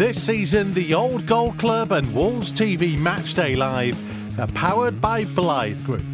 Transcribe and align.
This 0.00 0.16
season, 0.22 0.72
the 0.72 0.94
Old 0.94 1.26
Gold 1.26 1.58
Club 1.58 1.92
and 1.92 2.14
Wolves 2.14 2.54
TV 2.54 2.96
Matchday 2.96 3.54
Live 3.54 3.98
are 4.40 4.46
powered 4.52 4.98
by 4.98 5.26
Blythe 5.26 5.84
Group. 5.84 6.06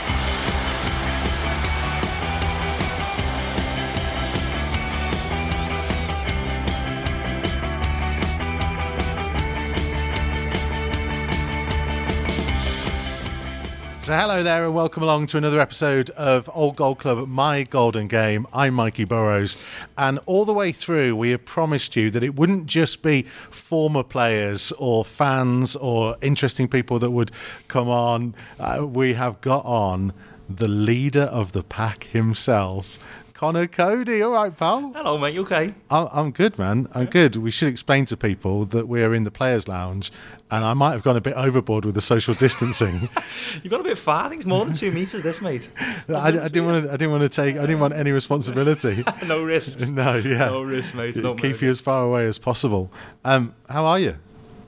So, 14.07 14.15
hello 14.15 14.41
there, 14.41 14.63
and 14.63 14.73
welcome 14.73 15.03
along 15.03 15.27
to 15.27 15.37
another 15.37 15.59
episode 15.59 16.11
of 16.11 16.49
Old 16.53 16.77
Gold 16.77 16.99
Club, 16.99 17.27
My 17.27 17.63
Golden 17.63 18.07
Game. 18.07 18.47
I'm 18.53 18.73
Mikey 18.75 19.03
Burrows, 19.03 19.57
and 19.97 20.17
all 20.25 20.45
the 20.45 20.53
way 20.53 20.71
through, 20.71 21.17
we 21.17 21.31
have 21.31 21.43
promised 21.43 21.93
you 21.97 22.09
that 22.11 22.23
it 22.23 22.37
wouldn't 22.37 22.67
just 22.67 23.01
be 23.01 23.23
former 23.23 24.03
players 24.03 24.71
or 24.77 25.03
fans 25.03 25.75
or 25.75 26.15
interesting 26.21 26.69
people 26.69 26.99
that 26.99 27.11
would 27.11 27.33
come 27.67 27.89
on. 27.89 28.33
Uh, 28.57 28.87
we 28.87 29.15
have 29.15 29.41
got 29.41 29.65
on 29.65 30.13
the 30.49 30.69
leader 30.69 31.23
of 31.23 31.51
the 31.51 31.61
pack 31.61 32.05
himself. 32.05 32.97
Conor 33.37 33.67
Coady, 33.67 34.23
all 34.23 34.31
right, 34.31 34.57
pal. 34.57 34.91
Hello, 34.95 35.15
mate. 35.15 35.35
You 35.35 35.41
okay? 35.41 35.71
I'm, 35.91 36.07
I'm 36.11 36.31
good, 36.31 36.57
man. 36.57 36.87
I'm 36.95 37.05
good. 37.05 37.35
We 37.35 37.51
should 37.51 37.67
explain 37.67 38.05
to 38.07 38.17
people 38.17 38.65
that 38.65 38.87
we're 38.87 39.13
in 39.13 39.25
the 39.25 39.29
players' 39.29 39.67
lounge, 39.67 40.11
and 40.49 40.65
I 40.65 40.73
might 40.73 40.93
have 40.93 41.03
gone 41.03 41.15
a 41.15 41.21
bit 41.21 41.35
overboard 41.35 41.85
with 41.85 41.93
the 41.93 42.01
social 42.01 42.33
distancing. 42.33 43.09
You 43.63 43.69
got 43.69 43.79
a 43.79 43.83
bit 43.83 43.97
far. 43.97 44.25
I 44.25 44.29
think 44.29 44.41
it's 44.41 44.47
more 44.47 44.65
than 44.65 44.73
two 44.73 44.91
meters. 44.91 45.21
This, 45.23 45.41
mate. 45.41 45.69
I, 46.09 46.27
I 46.27 46.31
didn't 46.31 46.65
want 46.65 46.85
to. 46.85 46.91
I 46.91 46.97
didn't 46.97 47.11
want 47.11 47.23
to 47.23 47.29
take. 47.29 47.57
I 47.57 47.61
didn't 47.61 47.79
want 47.79 47.93
any 47.93 48.11
responsibility. 48.11 49.03
no 49.27 49.43
risks. 49.43 49.87
no, 49.87 50.15
yeah. 50.15 50.47
No 50.47 50.63
risks, 50.63 50.93
mate. 50.93 51.15
Don't 51.15 51.37
Keep 51.37 51.53
worry. 51.57 51.65
you 51.65 51.71
as 51.71 51.79
far 51.81 52.03
away 52.03 52.27
as 52.27 52.37
possible. 52.37 52.91
Um, 53.25 53.53
how 53.69 53.85
are 53.85 53.99
you? 53.99 54.17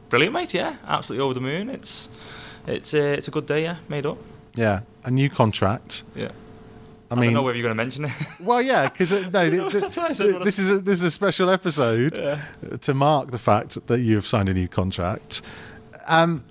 Brilliant, 0.09 0.33
mate. 0.33 0.53
Yeah, 0.53 0.75
absolutely 0.85 1.23
over 1.23 1.33
the 1.33 1.41
moon. 1.41 1.69
It's 1.69 2.09
it's 2.67 2.93
uh, 2.93 3.15
it's 3.17 3.27
a 3.27 3.31
good 3.31 3.45
day. 3.45 3.63
Yeah, 3.63 3.77
made 3.87 4.05
up. 4.05 4.17
Yeah, 4.55 4.81
a 5.03 5.11
new 5.11 5.29
contract. 5.29 6.03
Yeah. 6.15 6.31
I 7.11 7.15
mean, 7.15 7.21
I, 7.21 7.25
don't 7.27 7.33
know 7.35 7.41
whether 7.43 7.57
you're 7.57 7.63
going 7.63 7.75
to 7.77 7.83
mention 7.83 8.05
it. 8.05 8.11
well, 8.39 8.61
yeah, 8.61 8.87
because 8.89 9.11
no, 9.33 9.49
th- 9.49 9.51
th- 9.51 9.73
That's 9.73 9.97
why 9.97 10.07
I 10.07 10.11
said 10.11 10.33
what 10.33 10.41
I- 10.43 10.45
this 10.45 10.59
is 10.59 10.69
a, 10.69 10.79
this 10.79 10.99
is 10.99 11.03
a 11.05 11.11
special 11.11 11.49
episode 11.49 12.17
Yeah. 12.17 12.41
to 12.81 12.93
mark 12.93 13.31
the 13.31 13.39
fact 13.39 13.85
that 13.87 13.99
you 14.01 14.15
have 14.15 14.27
signed 14.27 14.49
a 14.49 14.53
new 14.53 14.67
contract. 14.67 15.41
Um, 16.07 16.43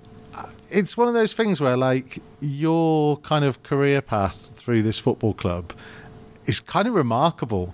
it's 0.71 0.95
one 0.95 1.07
of 1.07 1.13
those 1.13 1.33
things 1.33 1.59
where, 1.59 1.75
like, 1.77 2.19
your 2.41 3.17
kind 3.17 3.43
of 3.45 3.63
career 3.63 4.01
path 4.01 4.37
through 4.55 4.83
this 4.83 4.99
football 4.99 5.33
club 5.33 5.73
is 6.45 6.59
kind 6.59 6.87
of 6.87 6.93
remarkable 6.93 7.73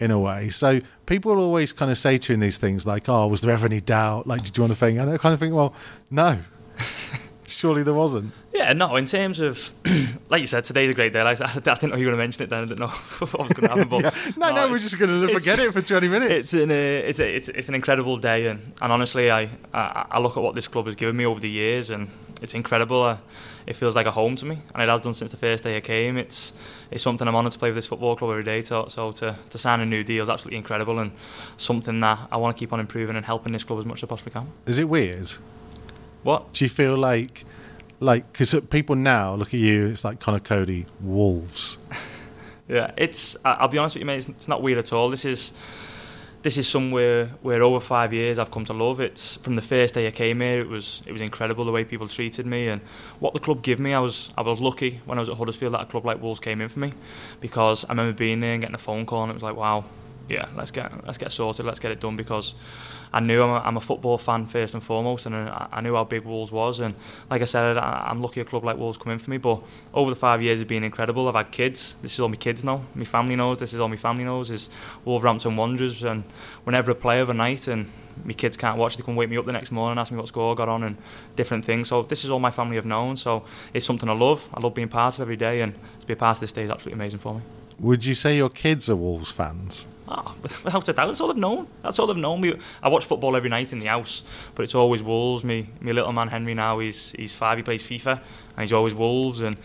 in 0.00 0.10
a 0.10 0.18
way. 0.18 0.48
So 0.50 0.80
people 1.06 1.34
will 1.34 1.42
always 1.42 1.72
kind 1.72 1.90
of 1.90 1.96
say 1.96 2.18
to 2.18 2.32
you 2.32 2.34
in 2.34 2.40
these 2.40 2.58
things, 2.58 2.86
like, 2.86 3.08
"Oh, 3.08 3.26
was 3.28 3.40
there 3.40 3.50
ever 3.52 3.64
any 3.66 3.80
doubt? 3.80 4.26
Like, 4.26 4.42
did 4.42 4.56
you 4.56 4.62
want 4.62 4.72
to 4.72 4.78
think?" 4.78 4.98
And 4.98 5.10
I 5.10 5.16
kind 5.18 5.32
of 5.32 5.40
think, 5.40 5.54
well, 5.54 5.72
no, 6.10 6.38
surely 7.54 7.82
there 7.82 7.94
wasn't. 7.94 8.32
yeah, 8.52 8.72
no. 8.72 8.96
In 8.96 9.06
terms 9.06 9.40
of, 9.40 9.70
like 10.28 10.40
you 10.40 10.46
said, 10.46 10.64
today's 10.64 10.90
a 10.90 10.94
great 10.94 11.12
day. 11.12 11.22
Like, 11.22 11.40
I, 11.40 11.54
didn't 11.54 11.90
know 11.90 11.96
you 11.96 12.06
were 12.06 12.12
going 12.12 12.18
to 12.18 12.24
mention 12.24 12.42
it. 12.42 12.50
Then 12.50 12.60
I 12.60 12.64
didn't 12.64 12.80
know 12.80 12.88
what 13.18 13.38
was 13.38 13.52
going 13.52 13.68
to 13.68 13.74
happen. 13.74 13.88
But 13.88 14.02
Yeah. 14.04 14.32
No, 14.36 14.54
no, 14.54 14.68
we're 14.68 14.78
just 14.78 14.98
going 14.98 15.26
to 15.26 15.32
forget 15.32 15.58
it 15.58 15.72
for 15.72 15.82
twenty 15.82 16.08
minutes. 16.08 16.52
It's 16.52 16.62
an 16.62 16.70
uh, 16.70 16.74
it's, 16.74 17.20
a, 17.20 17.36
it's 17.36 17.48
it's 17.48 17.68
an 17.68 17.74
incredible 17.74 18.16
day, 18.16 18.46
and, 18.46 18.72
and 18.82 18.92
honestly, 18.92 19.30
I, 19.30 19.48
I 19.72 20.06
I 20.10 20.18
look 20.18 20.36
at 20.36 20.42
what 20.42 20.54
this 20.54 20.68
club 20.68 20.86
has 20.86 20.94
given 20.94 21.16
me 21.16 21.24
over 21.24 21.40
the 21.40 21.50
years, 21.50 21.90
and 21.90 22.10
it's 22.42 22.54
incredible. 22.54 23.02
Uh, 23.02 23.16
it 23.66 23.76
feels 23.76 23.96
like 23.96 24.06
a 24.06 24.10
home 24.10 24.36
to 24.36 24.44
me, 24.44 24.58
and 24.74 24.82
it 24.82 24.88
has 24.88 25.00
done 25.00 25.14
since 25.14 25.30
the 25.30 25.36
first 25.36 25.64
day 25.64 25.76
I 25.76 25.80
came. 25.80 26.18
It's 26.18 26.52
it's 26.90 27.02
something 27.02 27.26
I'm 27.26 27.34
honoured 27.34 27.52
to 27.52 27.58
play 27.58 27.70
with 27.70 27.76
this 27.76 27.86
football 27.86 28.14
club 28.16 28.30
every 28.30 28.44
day. 28.44 28.60
So, 28.60 28.86
so 28.88 29.10
to, 29.12 29.36
to 29.50 29.58
sign 29.58 29.80
a 29.80 29.86
new 29.86 30.04
deal 30.04 30.22
is 30.22 30.28
absolutely 30.28 30.58
incredible, 30.58 30.98
and 30.98 31.12
something 31.56 31.98
that 32.00 32.18
I 32.30 32.36
want 32.36 32.56
to 32.56 32.58
keep 32.60 32.72
on 32.72 32.80
improving 32.80 33.16
and 33.16 33.24
helping 33.24 33.52
this 33.52 33.64
club 33.64 33.78
as 33.78 33.86
much 33.86 33.98
as 34.00 34.04
I 34.04 34.06
possibly 34.08 34.32
can. 34.32 34.48
Is 34.66 34.78
it 34.78 34.88
weird? 34.88 35.32
What? 36.24 36.52
Do 36.52 36.64
you 36.64 36.68
feel 36.68 36.96
like, 36.96 37.44
like, 38.00 38.32
because 38.32 38.54
people 38.70 38.96
now 38.96 39.34
look 39.34 39.48
at 39.48 39.60
you, 39.60 39.86
it's 39.86 40.04
like 40.04 40.18
Conor 40.18 40.40
Coady, 40.40 40.86
Wolves. 41.00 41.78
Yeah, 42.66 42.92
it's. 42.96 43.36
I'll 43.44 43.68
be 43.68 43.76
honest 43.76 43.94
with 43.94 44.00
you, 44.00 44.06
mate. 44.06 44.16
It's, 44.16 44.28
it's 44.28 44.48
not 44.48 44.62
weird 44.62 44.78
at 44.78 44.90
all. 44.90 45.10
This 45.10 45.26
is, 45.26 45.52
this 46.42 46.56
is 46.56 46.66
somewhere 46.66 47.26
where 47.42 47.62
over 47.62 47.78
five 47.78 48.12
years 48.12 48.38
I've 48.38 48.50
come 48.50 48.64
to 48.64 48.72
love. 48.72 49.00
It's 49.00 49.36
from 49.36 49.54
the 49.54 49.62
first 49.62 49.94
day 49.94 50.06
I 50.06 50.10
came 50.10 50.40
here. 50.40 50.60
It 50.60 50.68
was 50.68 51.02
it 51.06 51.12
was 51.12 51.20
incredible 51.20 51.66
the 51.66 51.72
way 51.72 51.84
people 51.84 52.08
treated 52.08 52.46
me 52.46 52.68
and 52.68 52.80
what 53.18 53.34
the 53.34 53.40
club 53.40 53.62
gave 53.62 53.78
me. 53.78 53.92
I 53.92 53.98
was 53.98 54.32
I 54.36 54.40
was 54.42 54.60
lucky 54.60 55.00
when 55.04 55.18
I 55.18 55.20
was 55.20 55.28
at 55.28 55.36
Huddersfield 55.36 55.74
that 55.74 55.82
a 55.82 55.84
club 55.86 56.06
like 56.06 56.22
Wolves 56.22 56.40
came 56.40 56.62
in 56.62 56.70
for 56.70 56.78
me, 56.78 56.94
because 57.40 57.84
I 57.84 57.88
remember 57.88 58.14
being 58.14 58.40
there 58.40 58.52
and 58.52 58.62
getting 58.62 58.74
a 58.74 58.78
phone 58.78 59.04
call 59.04 59.24
and 59.24 59.30
it 59.30 59.34
was 59.34 59.42
like, 59.42 59.56
wow, 59.56 59.84
yeah, 60.28 60.48
let's 60.56 60.70
get 60.70 61.04
let's 61.06 61.18
get 61.18 61.32
sorted, 61.32 61.66
let's 61.66 61.80
get 61.80 61.90
it 61.90 62.00
done 62.00 62.16
because. 62.16 62.54
I 63.12 63.20
knew 63.20 63.44
I'm 63.44 63.50
a, 63.50 63.58
I'm 63.64 63.76
a 63.76 63.80
football 63.80 64.18
fan 64.18 64.46
first 64.46 64.74
and 64.74 64.82
foremost, 64.82 65.26
and 65.26 65.36
uh, 65.36 65.68
I, 65.70 65.78
I 65.78 65.80
knew 65.82 65.94
how 65.94 66.02
big 66.02 66.24
Wolves 66.24 66.50
was. 66.50 66.80
And 66.80 66.96
like 67.30 67.42
I 67.42 67.44
said, 67.44 67.76
I, 67.76 68.08
I'm 68.10 68.20
lucky 68.20 68.40
a 68.40 68.44
club 68.44 68.64
like 68.64 68.76
Wolves 68.76 68.98
come 68.98 69.12
in 69.12 69.20
for 69.20 69.30
me. 69.30 69.36
But 69.36 69.62
over 69.92 70.10
the 70.10 70.16
five 70.16 70.42
years, 70.42 70.60
it's 70.60 70.66
been 70.68 70.82
incredible. 70.82 71.28
I've 71.28 71.36
had 71.36 71.52
kids. 71.52 71.94
This 72.02 72.14
is 72.14 72.18
all 72.18 72.28
my 72.28 72.34
kids 72.34 72.64
know. 72.64 72.84
My 72.96 73.04
family 73.04 73.36
knows. 73.36 73.58
This 73.58 73.72
is 73.72 73.78
all 73.78 73.88
my 73.88 73.94
family 73.94 74.24
knows. 74.24 74.50
Is 74.50 74.68
Wolverhampton 75.04 75.54
Wanderers. 75.54 76.02
And 76.02 76.24
whenever 76.64 76.90
I 76.90 76.94
play 76.94 77.20
overnight 77.20 77.68
and 77.68 77.88
my 78.24 78.32
kids 78.32 78.56
can't 78.56 78.78
watch, 78.78 78.96
they 78.96 79.04
can 79.04 79.14
wake 79.14 79.30
me 79.30 79.36
up 79.36 79.46
the 79.46 79.52
next 79.52 79.70
morning, 79.70 79.92
and 79.92 80.00
ask 80.00 80.10
me 80.10 80.18
what 80.18 80.26
score 80.26 80.56
got 80.56 80.68
on, 80.68 80.82
and 80.82 80.96
different 81.36 81.64
things. 81.64 81.86
So 81.86 82.02
this 82.02 82.24
is 82.24 82.30
all 82.30 82.40
my 82.40 82.50
family 82.50 82.74
have 82.74 82.84
known. 82.84 83.16
So 83.16 83.44
it's 83.72 83.86
something 83.86 84.08
I 84.08 84.14
love. 84.14 84.48
I 84.52 84.60
love 84.60 84.74
being 84.74 84.88
part 84.88 85.14
of 85.14 85.22
every 85.22 85.36
day, 85.36 85.60
and 85.60 85.72
to 86.00 86.06
be 86.06 86.14
a 86.14 86.16
part 86.16 86.38
of 86.38 86.40
this 86.40 86.50
day 86.50 86.64
is 86.64 86.70
absolutely 86.70 87.00
amazing 87.00 87.20
for 87.20 87.34
me. 87.34 87.42
Would 87.78 88.04
you 88.04 88.16
say 88.16 88.36
your 88.36 88.50
kids 88.50 88.90
are 88.90 88.96
Wolves 88.96 89.30
fans? 89.30 89.86
Oh, 90.06 90.34
without 90.42 90.88
a 90.88 90.92
doubt, 90.92 91.06
that's 91.06 91.20
all 91.20 91.28
they've 91.28 91.36
known. 91.36 91.66
That's 91.82 91.98
all 91.98 92.06
they've 92.06 92.16
known. 92.16 92.40
We, 92.42 92.54
I 92.82 92.88
watch 92.88 93.06
football 93.06 93.36
every 93.36 93.48
night 93.48 93.72
in 93.72 93.78
the 93.78 93.86
house, 93.86 94.22
but 94.54 94.62
it's 94.64 94.74
always 94.74 95.02
Wolves. 95.02 95.44
Me, 95.44 95.70
my 95.80 95.92
little 95.92 96.12
man 96.12 96.28
Henry 96.28 96.52
now, 96.54 96.78
he's 96.78 97.12
he's 97.12 97.34
five. 97.34 97.56
He 97.56 97.62
plays 97.64 97.82
FIFA, 97.82 98.20
and 98.56 98.60
he's 98.60 98.72
always 98.72 98.92
Wolves, 98.92 99.40
and 99.40 99.56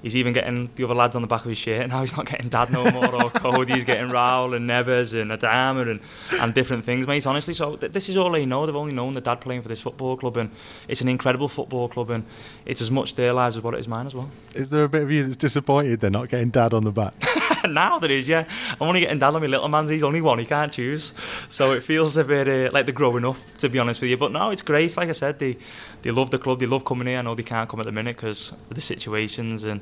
he's 0.00 0.16
even 0.16 0.32
getting 0.32 0.70
the 0.76 0.84
other 0.84 0.94
lads 0.94 1.14
on 1.14 1.20
the 1.20 1.28
back 1.28 1.42
of 1.42 1.48
his 1.50 1.58
shirt. 1.58 1.86
Now 1.92 2.00
he's 2.00 2.16
not 2.16 2.24
getting 2.24 2.48
Dad 2.48 2.72
no 2.72 2.90
more, 2.90 3.14
or 3.14 3.28
Coady. 3.34 3.74
He's 3.74 3.84
getting 3.84 4.08
Raul 4.08 4.56
and 4.56 4.68
Neves 4.68 5.12
and 5.20 5.30
Adama 5.30 5.90
and 5.90 6.00
and 6.40 6.54
different 6.54 6.84
things, 6.86 7.06
mate. 7.06 7.26
Honestly, 7.26 7.52
so 7.52 7.76
th- 7.76 7.92
this 7.92 8.08
is 8.08 8.16
all 8.16 8.30
they 8.30 8.46
know. 8.46 8.64
They've 8.64 8.74
only 8.74 8.94
known 8.94 9.12
the 9.12 9.20
dad 9.20 9.42
playing 9.42 9.60
for 9.60 9.68
this 9.68 9.82
football 9.82 10.16
club, 10.16 10.38
and 10.38 10.50
it's 10.88 11.02
an 11.02 11.08
incredible 11.08 11.48
football 11.48 11.88
club, 11.88 12.08
and 12.08 12.24
it's 12.64 12.80
as 12.80 12.90
much 12.90 13.14
their 13.14 13.34
lives 13.34 13.58
as 13.58 13.62
what 13.62 13.74
it 13.74 13.80
is 13.80 13.88
mine 13.88 14.06
as 14.06 14.14
well. 14.14 14.30
Is 14.54 14.70
there 14.70 14.84
a 14.84 14.88
bit 14.88 15.02
of 15.02 15.10
you 15.10 15.22
that's 15.24 15.36
disappointed 15.36 16.00
they're 16.00 16.10
not 16.10 16.30
getting 16.30 16.48
dad 16.48 16.72
on 16.72 16.84
the 16.84 16.92
back? 16.92 17.12
now 17.68 17.98
there 17.98 18.10
is, 18.10 18.28
yeah. 18.28 18.44
I'm 18.80 18.88
only 18.88 19.00
getting 19.00 19.18
dad 19.18 19.34
on 19.34 19.40
my 19.40 19.46
little 19.46 19.68
man's. 19.68 19.90
He's 19.90 20.02
only 20.02 20.20
one. 20.20 20.38
He 20.38 20.46
can't 20.46 20.72
choose, 20.72 21.12
so 21.48 21.72
it 21.72 21.82
feels 21.82 22.16
a 22.16 22.24
bit 22.24 22.48
uh, 22.48 22.70
like 22.72 22.86
they're 22.86 22.94
growing 22.94 23.24
up, 23.24 23.36
to 23.58 23.68
be 23.68 23.78
honest 23.78 24.00
with 24.00 24.10
you. 24.10 24.16
But 24.16 24.32
no, 24.32 24.50
it's 24.50 24.62
great. 24.62 24.96
Like 24.96 25.08
I 25.08 25.12
said, 25.12 25.38
they 25.38 25.56
they 26.02 26.10
love 26.10 26.30
the 26.30 26.38
club. 26.38 26.60
They 26.60 26.66
love 26.66 26.84
coming 26.84 27.06
here. 27.06 27.18
I 27.18 27.22
know 27.22 27.34
they 27.34 27.42
can't 27.42 27.68
come 27.68 27.80
at 27.80 27.86
the 27.86 27.92
minute 27.92 28.16
because 28.16 28.52
of 28.52 28.74
the 28.74 28.80
situations 28.80 29.64
and. 29.64 29.80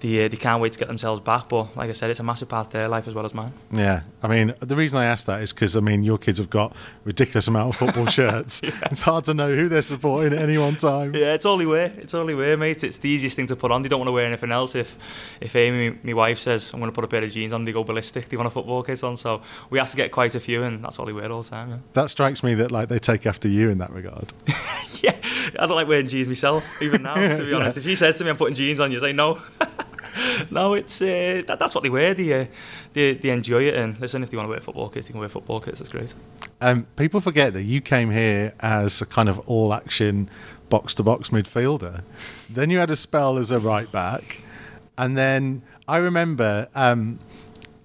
They, 0.00 0.24
uh, 0.24 0.28
they 0.28 0.36
can't 0.36 0.60
wait 0.62 0.72
to 0.72 0.78
get 0.78 0.88
themselves 0.88 1.20
back, 1.20 1.48
but 1.48 1.76
like 1.76 1.90
I 1.90 1.92
said, 1.92 2.10
it's 2.10 2.20
a 2.20 2.22
massive 2.22 2.48
part 2.48 2.66
of 2.68 2.72
their 2.72 2.88
life 2.88 3.08
as 3.08 3.14
well 3.14 3.24
as 3.24 3.34
mine. 3.34 3.52
yeah. 3.72 4.02
I 4.22 4.26
mean, 4.26 4.54
the 4.60 4.74
reason 4.74 4.98
I 4.98 5.04
asked 5.04 5.26
that 5.26 5.42
is 5.42 5.52
because, 5.52 5.76
I 5.76 5.80
mean, 5.80 6.02
your 6.02 6.18
kids 6.18 6.38
have 6.38 6.50
got 6.50 6.74
ridiculous 7.04 7.46
amount 7.46 7.74
of 7.74 7.76
football 7.76 8.06
shirts. 8.18 8.60
It's 8.62 9.00
hard 9.02 9.24
to 9.24 9.34
know 9.34 9.54
who 9.54 9.68
they're 9.68 9.80
supporting 9.82 10.32
at 10.32 10.42
any 10.42 10.58
one 10.58 10.74
time. 10.76 11.14
Yeah, 11.14 11.34
it's 11.34 11.44
all 11.44 11.56
they 11.56 11.66
wear. 11.66 11.92
It's 11.98 12.14
all 12.14 12.26
they 12.26 12.34
wear, 12.34 12.56
mate. 12.56 12.82
It's 12.82 12.98
the 12.98 13.08
easiest 13.08 13.36
thing 13.36 13.46
to 13.46 13.56
put 13.56 13.70
on. 13.70 13.82
They 13.82 13.88
don't 13.88 14.00
want 14.00 14.08
to 14.08 14.12
wear 14.12 14.24
anything 14.26 14.50
else. 14.50 14.74
If 14.74 14.96
if 15.40 15.54
Amy, 15.54 15.98
my 16.02 16.14
wife, 16.14 16.38
says 16.40 16.70
I'm 16.72 16.80
going 16.80 16.90
to 16.90 16.94
put 16.94 17.04
a 17.04 17.08
pair 17.08 17.24
of 17.24 17.30
jeans 17.30 17.52
on, 17.52 17.64
they 17.64 17.72
go 17.72 17.84
ballistic. 17.84 18.28
They 18.28 18.36
want 18.36 18.48
a 18.48 18.50
football 18.50 18.82
kit 18.82 19.04
on, 19.04 19.16
so 19.16 19.42
we 19.70 19.78
have 19.78 19.90
to 19.90 19.96
get 19.96 20.10
quite 20.10 20.34
a 20.34 20.40
few, 20.40 20.64
and 20.64 20.82
that's 20.82 20.98
all 20.98 21.06
they 21.06 21.12
wear 21.12 21.30
all 21.30 21.42
the 21.42 21.50
time. 21.50 21.70
Yeah. 21.70 21.76
That 21.92 22.10
strikes 22.10 22.42
me 22.42 22.54
that, 22.54 22.72
like, 22.72 22.88
they 22.88 22.98
take 22.98 23.24
after 23.24 23.46
you 23.48 23.68
in 23.70 23.78
that 23.78 23.92
regard. 23.92 24.32
yeah, 25.00 25.14
I 25.58 25.66
don't 25.66 25.76
like 25.76 25.86
wearing 25.86 26.08
jeans 26.08 26.26
myself, 26.26 26.82
even 26.82 27.02
now, 27.02 27.14
to 27.14 27.44
be 27.44 27.52
honest. 27.54 27.78
If 27.78 27.84
she 27.84 27.94
says 27.94 28.18
to 28.18 28.24
me, 28.24 28.30
I'm 28.30 28.36
putting 28.36 28.56
jeans 28.56 28.80
on, 28.80 28.90
you 28.90 28.98
say 28.98 29.12
no. 29.12 29.40
no, 30.50 30.74
it's 30.74 31.00
uh, 31.02 31.42
that, 31.46 31.58
that's 31.58 31.74
what 31.74 31.82
they 31.82 31.90
wear. 31.90 32.14
They, 32.14 32.32
uh, 32.42 32.46
they 32.92 33.14
they 33.14 33.30
enjoy 33.30 33.64
it, 33.68 33.74
and 33.74 33.98
listen, 34.00 34.22
if 34.22 34.30
they 34.30 34.36
want 34.36 34.46
to 34.46 34.50
wear 34.50 34.60
football 34.60 34.88
kits, 34.88 35.06
they 35.06 35.12
can 35.12 35.20
wear 35.20 35.28
football 35.28 35.60
kits. 35.60 35.78
That's 35.78 35.90
great. 35.90 36.14
Um, 36.60 36.86
people 36.96 37.20
forget 37.20 37.52
that 37.54 37.62
you 37.62 37.80
came 37.80 38.10
here 38.10 38.54
as 38.60 39.00
a 39.00 39.06
kind 39.06 39.28
of 39.28 39.38
all-action 39.48 40.28
box-to-box 40.68 41.30
midfielder. 41.30 42.02
Then 42.50 42.70
you 42.70 42.78
had 42.78 42.90
a 42.90 42.96
spell 42.96 43.38
as 43.38 43.50
a 43.50 43.58
right 43.58 43.90
back, 43.90 44.42
and 44.96 45.16
then 45.16 45.62
I 45.86 45.98
remember, 45.98 46.68
um, 46.74 47.18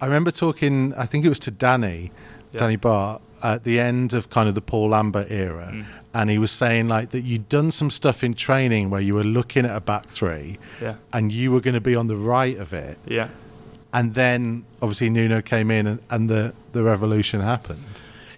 I 0.00 0.06
remember 0.06 0.30
talking. 0.30 0.92
I 0.94 1.06
think 1.06 1.24
it 1.24 1.28
was 1.28 1.38
to 1.40 1.50
Danny, 1.50 2.10
Yeah. 2.52 2.58
Danny 2.60 2.76
Batth, 2.76 3.20
at 3.42 3.64
the 3.64 3.78
end 3.80 4.14
of 4.14 4.30
kind 4.30 4.48
of 4.48 4.54
the 4.54 4.60
Paul 4.62 4.90
Lambert 4.90 5.30
era, 5.30 5.70
Mm. 5.72 5.84
And 6.14 6.30
he 6.30 6.38
was 6.38 6.52
saying 6.52 6.88
like 6.88 7.10
that 7.10 7.22
you'd 7.22 7.48
done 7.48 7.70
some 7.70 7.90
stuff 7.90 8.22
in 8.24 8.32
training 8.34 8.88
where 8.88 9.00
you 9.00 9.14
were 9.14 9.24
looking 9.24 9.66
at 9.66 9.74
a 9.76 9.80
back 9.80 10.06
three, 10.06 10.58
Yeah, 10.80 10.94
and 11.12 11.32
you 11.32 11.50
were 11.52 11.60
going 11.60 11.74
to 11.74 11.80
be 11.80 11.96
on 11.96 12.06
the 12.06 12.16
right 12.16 12.56
of 12.56 12.72
it, 12.72 12.96
yeah. 13.06 13.28
and 13.92 14.14
then 14.14 14.64
obviously 14.80 15.10
Nuno 15.10 15.42
came 15.42 15.70
in, 15.70 15.86
and, 15.86 15.98
and 16.10 16.30
the 16.30 16.54
the 16.72 16.82
revolution 16.82 17.40
happened. 17.40 17.84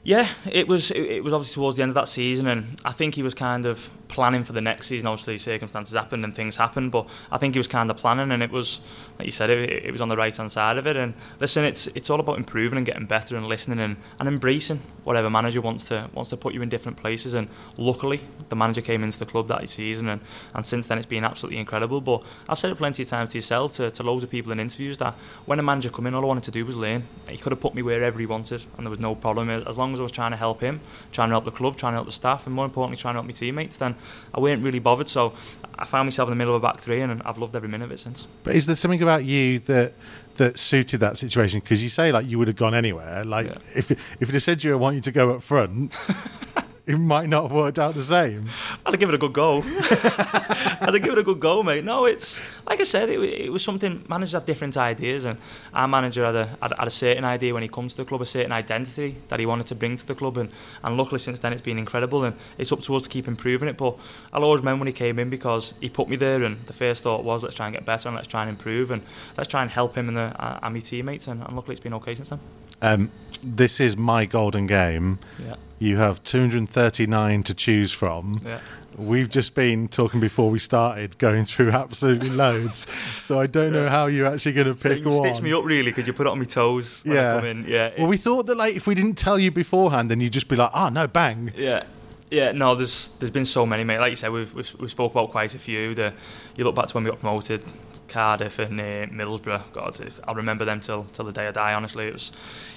Yeah, 0.07 0.29
it 0.49 0.69
was 0.69 0.93
it, 0.93 1.25
was 1.25 1.33
obviously 1.33 1.55
towards 1.55 1.77
the 1.77 1.83
end 1.83 1.91
of 1.91 1.97
that 1.97 2.07
season, 2.07 2.47
and 2.47 2.81
I 2.85 2.93
think 2.93 3.17
he 3.17 3.25
was 3.25 3.35
kind 3.35 3.67
of 3.67 3.91
planning 4.07 4.45
for 4.45 4.53
the 4.53 4.61
next 4.61 4.87
season. 4.87 5.09
Obviously, 5.09 5.37
circumstances 5.37 5.97
happened 5.97 6.23
and 6.23 6.33
things 6.33 6.57
happened, 6.57 6.93
but 6.93 7.09
I 7.33 7.39
think 7.39 7.57
he 7.57 7.59
was 7.59 7.67
kind 7.67 7.91
of 7.91 7.97
planning, 7.97 8.31
and 8.31 8.41
it 8.41 8.53
was 8.53 8.79
like 9.19 9.27
you 9.27 9.33
said, 9.33 9.51
it, 9.51 9.69
it 9.87 9.91
was 9.91 10.01
on 10.01 10.09
the 10.09 10.17
right 10.17 10.37
hand 10.37 10.53
side 10.53 10.79
of 10.79 10.87
it. 10.87 10.97
And 10.97 11.15
listen, 11.41 11.65
it's 11.65 11.89
it's 11.89 12.09
all 12.09 12.21
about 12.21 12.39
improving 12.39 12.77
and 12.77 12.87
getting 12.87 13.07
better 13.07 13.37
and 13.37 13.49
listening 13.49 13.81
and, 13.81 13.97
and 14.21 14.29
embracing 14.29 14.81
whatever 15.03 15.29
manager 15.29 15.61
wants 15.61 15.87
to 15.87 16.09
wants 16.15 16.31
to 16.31 16.37
put 16.37 16.55
you 16.55 16.63
in 16.63 16.69
different 16.69 16.99
places. 16.99 17.35
And 17.35 17.49
luckily, 17.77 18.21
the 18.49 18.55
manager 18.55 18.83
came 18.83 19.03
into 19.03 19.19
the 19.19 19.27
club 19.27 19.49
that 19.49 19.69
season, 19.69 20.09
and, 20.09 20.21
and 20.55 20.65
since 20.65 20.87
then 20.87 20.99
it's 20.99 21.07
been 21.07 21.25
absolutely 21.25 21.59
incredible. 21.59 22.01
But 22.01 22.23
I've 22.49 22.61
said 22.61 22.71
it 22.71 22.77
plenty 22.77 23.03
of 23.03 23.09
times 23.09 23.31
to 23.31 23.39
yourself, 23.39 23.73
to, 23.73 23.91
to 23.91 24.03
loads 24.05 24.23
of 24.23 24.31
people 24.31 24.53
in 24.53 24.61
interviews, 24.61 24.99
that 24.99 25.15
when 25.47 25.59
a 25.59 25.65
manager 25.65 25.91
come 25.91 26.07
in, 26.07 26.15
all 26.15 26.23
I 26.23 26.27
wanted 26.27 26.45
to 26.45 26.53
do 26.53 26.65
was 26.65 26.77
learn. 26.77 27.09
He 27.29 27.39
could 27.39 27.51
have 27.51 27.61
put 27.61 27.75
me 27.75 27.83
wherever 27.83 28.21
he 28.21 28.27
wanted, 28.27 28.65
and 28.77 28.87
there 28.87 28.91
was 28.91 29.01
no 29.01 29.17
problem. 29.17 29.51
As 29.51 29.77
long 29.77 29.96
I 30.01 30.03
was 30.03 30.13
trying 30.13 30.31
to 30.33 30.37
help 30.37 30.61
him, 30.61 30.81
trying 31.13 31.29
to 31.29 31.33
help 31.35 31.45
the 31.45 31.51
club, 31.51 31.77
trying 31.77 31.93
to 31.93 31.97
help 31.97 32.07
the 32.07 32.13
staff, 32.13 32.47
and 32.47 32.55
more 32.55 32.65
importantly, 32.65 32.97
trying 32.97 33.15
to 33.15 33.17
help 33.19 33.27
my 33.27 33.33
teammates, 33.33 33.77
then 33.77 33.95
I 34.35 34.41
weren't 34.41 34.63
really 34.63 34.79
bothered. 34.79 35.09
So 35.09 35.33
I 35.79 35.85
found 35.85 36.07
myself 36.07 36.29
in 36.29 36.31
the 36.33 36.37
middle 36.37 36.55
of 36.55 36.63
a 36.63 36.67
back 36.67 36.81
three, 36.81 37.01
and 37.01 37.23
I've 37.25 37.39
loved 37.39 37.55
every 37.57 37.69
minute 37.69 37.85
of 37.87 37.93
it 37.93 37.99
since. 38.01 38.27
But 38.45 38.55
is 38.55 38.67
there 38.67 38.77
something 38.77 39.03
about 39.03 39.25
you 39.25 39.59
that 39.61 39.93
that 40.37 40.59
suited 40.59 41.01
that 41.01 41.17
situation? 41.17 41.61
Because 41.61 41.83
you 41.83 41.89
say 41.89 42.13
like 42.13 42.27
you 42.27 42.39
would 42.39 42.49
have 42.49 42.57
gone 42.57 42.75
anywhere. 42.75 43.25
Like 43.25 43.47
Yeah. 43.47 43.57
if 43.75 43.91
if 43.91 44.23
it 44.23 44.33
had 44.33 44.43
said 44.43 44.65
you 44.65 44.73
I 44.73 44.77
want 44.77 44.97
you 44.97 45.03
to 45.03 45.13
go 45.13 45.31
up 45.35 45.43
front, 45.43 45.93
it 46.87 46.99
might 46.99 47.29
not 47.29 47.43
have 47.43 47.53
worked 47.53 47.81
out 47.81 47.95
the 47.95 48.03
same. 48.03 48.49
I'd 48.85 48.97
given 48.99 49.13
it 49.13 49.17
a 49.17 49.19
good 49.19 49.33
go. 49.33 49.63
I'd 49.65 50.93
given 50.93 51.13
it 51.13 51.19
a 51.19 51.23
good 51.25 51.41
go, 51.41 51.63
mate. 51.65 51.85
No, 51.85 52.05
it's 52.05 52.41
like 52.65 52.81
I 52.81 52.85
said, 52.85 53.09
it, 53.09 53.19
it 53.21 53.53
was 53.53 53.65
something. 53.65 54.05
Managers 54.09 54.33
have 54.33 54.47
different 54.47 54.77
ideas, 54.77 55.25
and 55.25 55.37
our 55.75 55.89
manager 55.89 56.25
had 56.25 56.37
a 56.37 56.47
had, 56.63 56.73
had 56.79 56.87
a 56.87 56.91
certain 56.91 57.25
idea 57.25 57.53
when 57.53 57.65
he 57.65 57.69
comes 57.69 57.95
to 57.95 58.03
the 58.03 58.05
club, 58.05 58.23
a 58.23 58.27
certain 58.27 58.53
identity 58.53 59.17
that 59.29 59.41
he 59.41 59.47
wanted 59.47 59.67
to 59.67 59.75
bring 59.75 59.97
to 59.97 60.07
the 60.07 60.15
club, 60.15 60.39
and, 60.39 60.51
and 60.85 60.97
luckily 60.97 61.19
since 61.19 61.41
then 61.41 61.53
it's 61.53 61.61
been 61.61 61.79
incredible, 61.79 62.23
and 62.23 62.37
it's 62.57 62.71
up 62.71 62.83
to 62.83 62.95
us 62.95 63.03
to 63.03 63.09
keep 63.09 63.27
improving 63.27 63.69
it. 63.69 63.77
But 63.77 63.99
I'll 64.33 64.45
always 64.45 64.61
remember 64.61 64.81
when 64.81 64.87
he 64.87 64.93
came 64.93 65.19
in 65.19 65.29
because 65.29 65.75
he 65.81 65.89
put 65.89 66.09
me 66.09 66.15
there, 66.15 66.45
and 66.45 66.65
the 66.67 66.73
first 66.73 67.03
thought 67.03 67.25
was 67.25 67.43
let's 67.43 67.57
try 67.57 67.67
and 67.67 67.75
get 67.75 67.85
better 67.85 68.09
and 68.09 68.15
let's 68.15 68.29
try 68.29 68.43
and 68.43 68.51
improve 68.51 68.93
and 68.93 69.03
let's 69.37 69.49
try 69.49 69.63
and 69.63 69.73
help 69.73 69.97
him 69.97 70.07
and 70.07 70.17
the 70.17 70.41
uh, 70.41 70.61
and 70.63 70.73
my 70.73 70.81
teammates, 70.81 71.27
and, 71.27 71.43
and 71.43 71.57
luckily 71.57 71.73
it's 71.73 71.83
been 71.83 71.95
okay 71.95 72.15
since 72.15 72.29
then. 72.29 72.39
Um, 72.81 73.11
this 73.43 73.81
is 73.81 73.97
my 73.97 74.27
golden 74.27 74.67
game. 74.67 75.19
Yeah, 75.45 75.55
You 75.79 75.99
have 75.99 76.23
239 76.25 77.43
to 77.45 77.55
choose 77.55 77.93
from. 77.93 78.41
yeah. 78.45 78.61
We've 78.97 79.29
just 79.29 79.55
been 79.55 79.89
talking 79.89 80.21
before 80.21 80.49
we 80.49 80.59
started, 80.59 81.19
going 81.19 81.45
through 81.45 81.71
absolutely 81.73 82.31
loads. 82.31 82.87
So 83.19 83.39
I 83.39 83.47
don't 83.47 83.73
know 83.73 83.91
how 83.91 84.07
you're 84.07 84.27
actually 84.27 84.53
going 84.53 84.75
to 84.75 84.81
So 84.81 84.89
pick 84.89 85.05
you 85.05 85.11
one. 85.11 85.19
stitch 85.35 85.43
me 85.43 85.53
up 85.53 85.65
really 85.67 85.91
because 85.91 86.07
you 86.07 86.15
put 86.15 86.27
it 86.27 86.31
on 86.31 86.39
my 86.39 86.47
toes. 86.47 87.03
Yeah. 87.05 87.35
I 87.37 87.41
come 87.41 87.49
in. 87.49 87.65
yeah. 87.69 87.91
Well, 87.99 88.07
we 88.07 88.17
thought 88.17 88.47
that 88.47 88.57
like 88.57 88.75
if 88.75 88.87
we 88.87 88.95
didn't 88.95 89.19
tell 89.19 89.39
you 89.39 89.51
beforehand, 89.51 90.11
then 90.11 90.21
you'd 90.21 90.33
just 90.33 90.49
be 90.49 90.57
like, 90.57 90.71
"Oh 90.73 90.89
no, 90.89 91.07
bang!" 91.07 91.53
Yeah. 91.55 91.85
Yeah, 92.31 92.53
no, 92.53 92.75
there's 92.75 93.09
there's 93.19 93.31
been 93.31 93.45
so 93.45 93.67
many, 93.67 93.85
mate. 93.85 93.99
Like 94.01 94.11
you 94.11 94.17
said, 94.17 94.33
we've 94.33 94.53
we've, 94.55 94.75
we've 94.81 94.91
spoke 94.91 95.13
about 95.13 95.31
quite 95.31 95.55
a 95.55 95.59
few. 95.59 95.95
The 95.95 96.15
you 96.57 96.65
look 96.65 96.75
back 96.75 96.87
to 96.87 96.95
when 96.95 97.05
we 97.05 97.11
got 97.11 97.21
promoted, 97.21 97.63
Cardiff 98.09 98.59
and 98.59 98.81
uh, 98.81 99.07
Middlesbrough. 99.07 99.73
God, 99.73 100.01
I'll 100.25 100.35
remember 100.35 100.65
them 100.65 100.81
till 100.81 101.05
till 101.13 101.25
the 101.25 101.33
day 101.33 101.47
I 101.47 101.51
die. 101.51 101.75
Honestly, 101.75 102.07
it 102.09 102.13
was 102.13 102.33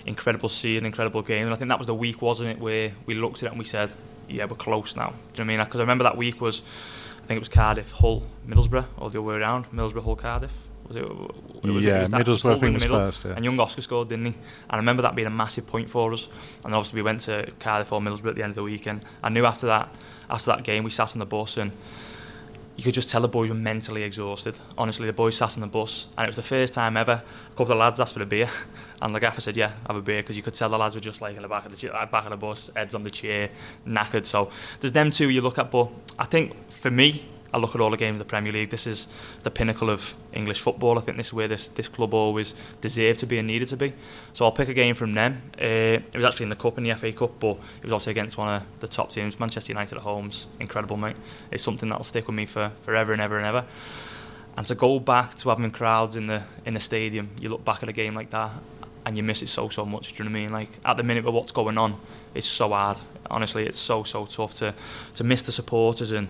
incredible 0.06 0.50
seeing, 0.50 0.86
incredible 0.86 1.22
game, 1.22 1.46
and 1.46 1.54
I 1.54 1.58
think 1.58 1.70
that 1.70 1.78
was 1.78 1.88
the 1.88 1.96
week, 1.96 2.22
wasn't 2.22 2.50
it, 2.50 2.60
where 2.60 2.92
we 3.06 3.16
looked 3.16 3.38
at 3.38 3.44
it 3.44 3.50
and 3.50 3.60
we 3.60 3.66
said, 3.66 3.92
"Yeah, 4.28 4.46
we're 4.46 4.56
close 4.56 4.96
now." 4.96 5.10
Do 5.10 5.14
you 5.14 5.16
know 5.16 5.24
what 5.34 5.40
I 5.40 5.44
mean? 5.44 5.66
Because 5.66 5.80
I 5.80 5.84
remember 5.84 6.04
that 6.04 6.18
week 6.18 6.42
was, 6.42 6.62
I 7.24 7.28
think 7.28 7.38
it 7.38 7.40
was 7.40 7.50
Cardiff, 7.50 7.92
Hull, 7.92 8.24
Middlesbrough, 8.48 8.86
or 8.98 9.10
the 9.10 9.20
other 9.20 9.22
way 9.22 9.36
around, 9.36 9.66
Middlesbrough, 9.72 10.04
Hull, 10.04 10.16
Cardiff. 10.16 10.52
Was 10.88 10.98
it? 10.98 11.04
it 11.04 11.72
was, 11.72 11.86
Yeah, 11.86 11.98
it 11.98 12.02
was 12.02 12.10
Middlesbrough, 12.10 12.56
I 12.56 12.60
think, 12.60 12.74
was 12.74 12.84
middle, 12.84 12.98
first, 12.98 13.24
yeah. 13.24 13.34
And 13.36 13.46
young 13.46 13.60
Oscar 13.60 13.82
scored, 13.82 14.10
didn't 14.10 14.26
he? 14.26 14.32
And 14.32 14.72
I 14.72 14.78
remember 14.78 15.04
that 15.04 15.14
being 15.16 15.28
a 15.28 15.32
massive 15.32 15.68
point 15.68 15.88
for 15.88 16.12
us. 16.14 16.28
And 16.66 16.74
obviously 16.74 16.98
we 16.98 17.04
went 17.04 17.22
to 17.22 17.52
Cardiff 17.60 17.92
or 17.92 18.02
Middlesbrough 18.02 18.30
at 18.30 18.36
the 18.36 18.42
end 18.42 18.52
of 18.52 18.56
the 18.56 18.64
week, 18.64 18.88
and 18.88 19.06
I 19.22 19.30
knew 19.30 19.46
after 19.46 19.68
that, 19.68 19.94
after 20.32 20.48
that 20.48 20.64
game, 20.64 20.84
we 20.84 20.90
sat 20.90 21.14
on 21.14 21.20
the 21.20 21.28
bus 21.28 21.58
and 21.58 21.72
you 22.80 22.84
could 22.84 22.94
just 22.94 23.10
tell 23.10 23.20
the 23.20 23.28
boys 23.28 23.50
were 23.50 23.56
mentally 23.56 24.04
exhausted. 24.04 24.58
Honestly, 24.78 25.06
the 25.06 25.12
boys 25.12 25.36
sat 25.36 25.54
on 25.56 25.60
the 25.60 25.68
bus, 25.68 26.08
and 26.18 26.24
it 26.24 26.30
was 26.30 26.38
the 26.38 26.42
first 26.42 26.74
time 26.74 26.96
ever. 26.96 27.12
A 27.12 27.58
couple 27.58 27.74
of 27.74 27.78
lads 27.78 28.00
asked 28.00 28.14
for 28.14 28.24
a 28.24 28.26
beer, 28.26 28.50
and 29.02 29.14
the 29.14 29.20
gaffer 29.20 29.42
said, 29.42 29.58
"Yeah, 29.58 29.74
have 29.86 29.98
a 29.98 30.02
beer," 30.02 30.22
because 30.22 30.38
you 30.38 30.44
could 30.44 30.54
tell 30.54 30.70
the 30.70 30.78
lads 30.78 30.96
were 30.96 31.02
just 31.02 31.20
like 31.20 31.36
in 31.36 31.42
the 31.42 31.50
back 31.50 31.66
of 31.66 31.78
the 31.78 31.90
back 32.10 32.24
of 32.24 32.30
the 32.30 32.38
bus, 32.38 32.72
heads 32.78 32.96
on 32.96 33.04
the 33.04 33.10
chair, 33.10 33.50
knackered. 33.86 34.26
So 34.26 34.50
there's 34.80 34.94
them 34.94 35.12
two 35.12 35.28
you 35.28 35.42
look 35.42 35.60
at, 35.60 35.72
but 35.72 35.90
I 36.18 36.24
think 36.24 36.72
for 36.72 36.90
me, 36.90 37.26
I 37.52 37.58
look 37.58 37.74
at 37.74 37.82
all 37.82 37.90
the 37.90 37.98
games 37.98 38.16
of 38.16 38.20
the 38.20 38.30
Premier 38.30 38.52
League. 38.52 38.70
This 38.70 38.86
is 38.86 39.08
the 39.44 39.50
pinnacle 39.50 39.90
of 39.90 40.16
English 40.34 40.62
football. 40.62 40.98
I 41.00 41.02
think 41.02 41.18
this 41.18 41.28
is 41.28 41.34
where 41.34 41.48
this, 41.48 41.68
this 41.70 41.88
club 41.88 42.14
always 42.14 42.54
deserved 42.82 43.20
to 43.22 43.26
be 43.26 43.40
and 43.40 43.48
needed 43.48 43.68
to 43.70 43.78
be. 43.78 43.94
So 44.34 44.46
I'll 44.46 44.52
pick 44.52 44.70
a 44.70 44.74
game 44.74 44.94
from 44.94 45.14
them. 45.14 45.42
Uh, 45.60 46.00
it 46.02 46.16
was 46.16 46.26
actually 46.26 46.44
in 46.44 46.50
the 46.50 46.56
cup, 46.56 46.78
in 46.78 46.84
the 46.84 46.94
FA 46.96 47.12
Cup, 47.12 47.40
but 47.40 47.58
it 47.80 47.84
was 47.84 47.92
also 47.92 48.12
against 48.12 48.38
one 48.38 48.54
of 48.54 48.64
the 48.80 48.88
top 48.88 49.10
teams, 49.10 49.40
Manchester 49.40 49.72
United 49.72 49.96
at 49.96 50.04
home's 50.04 50.46
incredible, 50.60 50.98
mate. 50.98 51.16
It's 51.50 51.64
something 51.64 51.90
that'll 51.90 52.04
stick 52.04 52.28
with 52.28 52.36
me 52.36 52.46
for 52.46 52.72
forever 52.84 53.14
and 53.14 53.22
ever 53.22 53.38
and 53.38 53.46
ever. 53.46 53.66
And 54.56 54.68
to 54.68 54.76
go 54.76 55.00
back 55.00 55.36
to 55.36 55.50
having 55.50 55.72
crowds 55.72 56.18
in 56.18 56.28
the 56.28 56.44
in 56.66 56.74
the 56.74 56.80
stadium, 56.80 57.30
you 57.40 57.50
look 57.50 57.64
back 57.64 57.82
at 57.82 57.90
a 57.90 57.94
game 57.94 58.14
like 58.14 58.30
that 58.32 58.52
and 59.06 59.16
you 59.18 59.24
miss 59.24 59.42
it 59.42 59.50
so 59.50 59.70
so 59.70 59.86
much. 59.86 60.14
Do 60.14 60.24
you 60.24 60.30
know 60.30 60.34
what 60.34 60.40
I 60.40 60.42
mean? 60.42 60.52
Like 60.52 60.70
at 60.84 60.98
the 60.98 61.04
minute 61.04 61.24
with 61.24 61.34
what's 61.34 61.52
going 61.52 61.78
on, 61.78 62.00
it's 62.34 62.46
so 62.46 62.70
hard. 62.70 63.00
Honestly, 63.32 63.66
it's 63.66 63.80
so 63.80 64.04
so 64.04 64.26
tough 64.26 64.56
to 64.56 64.74
to 65.16 65.24
miss 65.24 65.42
the 65.42 65.52
supporters 65.52 66.12
and 66.12 66.28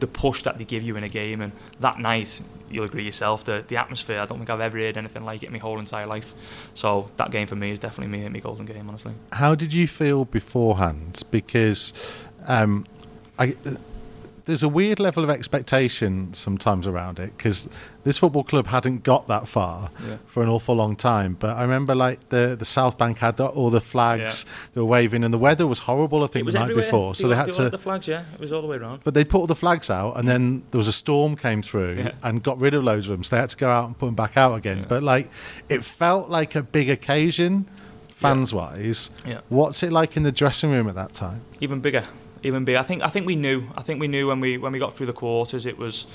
the 0.00 0.06
push 0.06 0.42
that 0.42 0.58
they 0.58 0.64
give 0.64 0.82
you 0.82 0.96
in 0.96 1.04
a 1.04 1.08
game. 1.08 1.40
And 1.40 1.52
that 1.80 1.98
night, 1.98 2.40
you'll 2.70 2.84
agree 2.84 3.04
yourself, 3.04 3.44
the 3.44 3.64
the 3.66 3.76
atmosphere. 3.76 4.20
I 4.20 4.26
don't 4.26 4.38
think 4.38 4.50
I've 4.50 4.60
ever 4.60 4.78
heard 4.78 4.96
anything 4.96 5.24
like 5.24 5.42
it 5.42 5.46
in 5.46 5.52
my 5.52 5.58
whole 5.58 5.78
entire 5.78 6.06
life. 6.06 6.34
So 6.74 7.10
that 7.16 7.30
game 7.30 7.46
for 7.46 7.56
me 7.56 7.70
is 7.70 7.78
definitely 7.78 8.16
me 8.18 8.28
my 8.28 8.40
golden 8.40 8.66
game. 8.66 8.88
Honestly. 8.88 9.12
How 9.32 9.54
did 9.54 9.72
you 9.72 9.86
feel 9.86 10.24
beforehand? 10.24 11.22
Because 11.30 11.92
um, 12.46 12.86
I, 13.38 13.56
there's 14.48 14.62
a 14.62 14.68
weird 14.68 14.98
level 14.98 15.22
of 15.22 15.30
expectation 15.30 16.32
sometimes 16.34 16.86
around 16.86 17.18
it 17.20 17.36
because 17.36 17.68
this 18.04 18.16
football 18.18 18.42
club 18.42 18.66
hadn't 18.66 19.02
got 19.04 19.26
that 19.28 19.46
far 19.46 19.90
Yeah. 20.08 20.16
for 20.26 20.42
an 20.42 20.48
awful 20.48 20.74
long 20.74 20.96
time. 20.96 21.36
But 21.38 21.56
I 21.58 21.62
remember 21.62 21.94
like 21.94 22.30
the, 22.30 22.56
the 22.58 22.64
South 22.64 22.96
Bank 22.96 23.18
had 23.18 23.36
the, 23.36 23.46
all 23.46 23.68
the 23.68 23.80
flags 23.82 24.46
they 24.72 24.80
were 24.80 24.86
waving, 24.86 25.22
and 25.22 25.32
the 25.32 25.38
weather 25.38 25.66
was 25.66 25.80
horrible. 25.80 26.24
I 26.24 26.28
think 26.28 26.46
the 26.46 26.52
night 26.58 26.74
before, 26.74 27.14
so 27.14 27.28
they 27.28 27.36
had 27.36 27.52
to. 27.52 27.68
the 27.68 27.78
flags. 27.78 28.08
Yeah, 28.08 28.24
it 28.34 28.40
was 28.40 28.50
all 28.50 28.62
the 28.62 28.66
way 28.68 28.78
around. 28.78 29.02
But 29.04 29.12
they 29.14 29.24
put 29.24 29.38
all 29.38 29.46
the 29.46 29.54
flags 29.54 29.90
out, 29.90 30.16
and 30.18 30.26
then 30.26 30.62
there 30.70 30.78
was 30.78 30.88
a 30.88 30.92
storm 30.92 31.36
came 31.36 31.60
through 31.62 31.94
Yeah. 31.98 32.12
and 32.22 32.42
got 32.42 32.58
rid 32.58 32.72
of 32.74 32.82
loads 32.82 33.04
of 33.06 33.12
them. 33.12 33.22
So 33.22 33.36
they 33.36 33.40
had 33.40 33.50
to 33.50 33.56
go 33.56 33.70
out 33.70 33.86
and 33.86 33.98
put 33.98 34.06
them 34.06 34.14
back 34.14 34.36
out 34.38 34.54
again. 34.54 34.78
Yeah. 34.78 34.84
But 34.88 35.02
like, 35.02 35.30
it 35.68 35.84
felt 35.84 36.30
like 36.30 36.54
a 36.54 36.62
big 36.62 36.88
occasion, 36.88 37.68
fans 38.14 38.54
wise. 38.54 39.10
Yeah. 39.26 39.40
What's 39.50 39.82
it 39.82 39.92
like 39.92 40.16
in 40.16 40.22
the 40.22 40.32
dressing 40.32 40.70
room 40.70 40.88
at 40.88 40.94
that 40.94 41.12
time? 41.12 41.42
even 41.60 41.80
bigger, 41.80 42.04
even 42.42 42.64
bigger. 42.64 42.78
I 42.78 42.82
think 42.82 43.02
I 43.02 43.08
think 43.08 43.26
we 43.26 43.36
knew. 43.36 43.64
I 43.76 43.82
think 43.82 44.00
we 44.00 44.08
knew 44.08 44.28
when 44.28 44.40
we 44.40 44.58
when 44.58 44.72
we 44.72 44.78
got 44.78 44.94
through 44.94 45.06
the 45.06 45.12
quarters, 45.12 45.66
it 45.66 45.78
was 45.78 46.06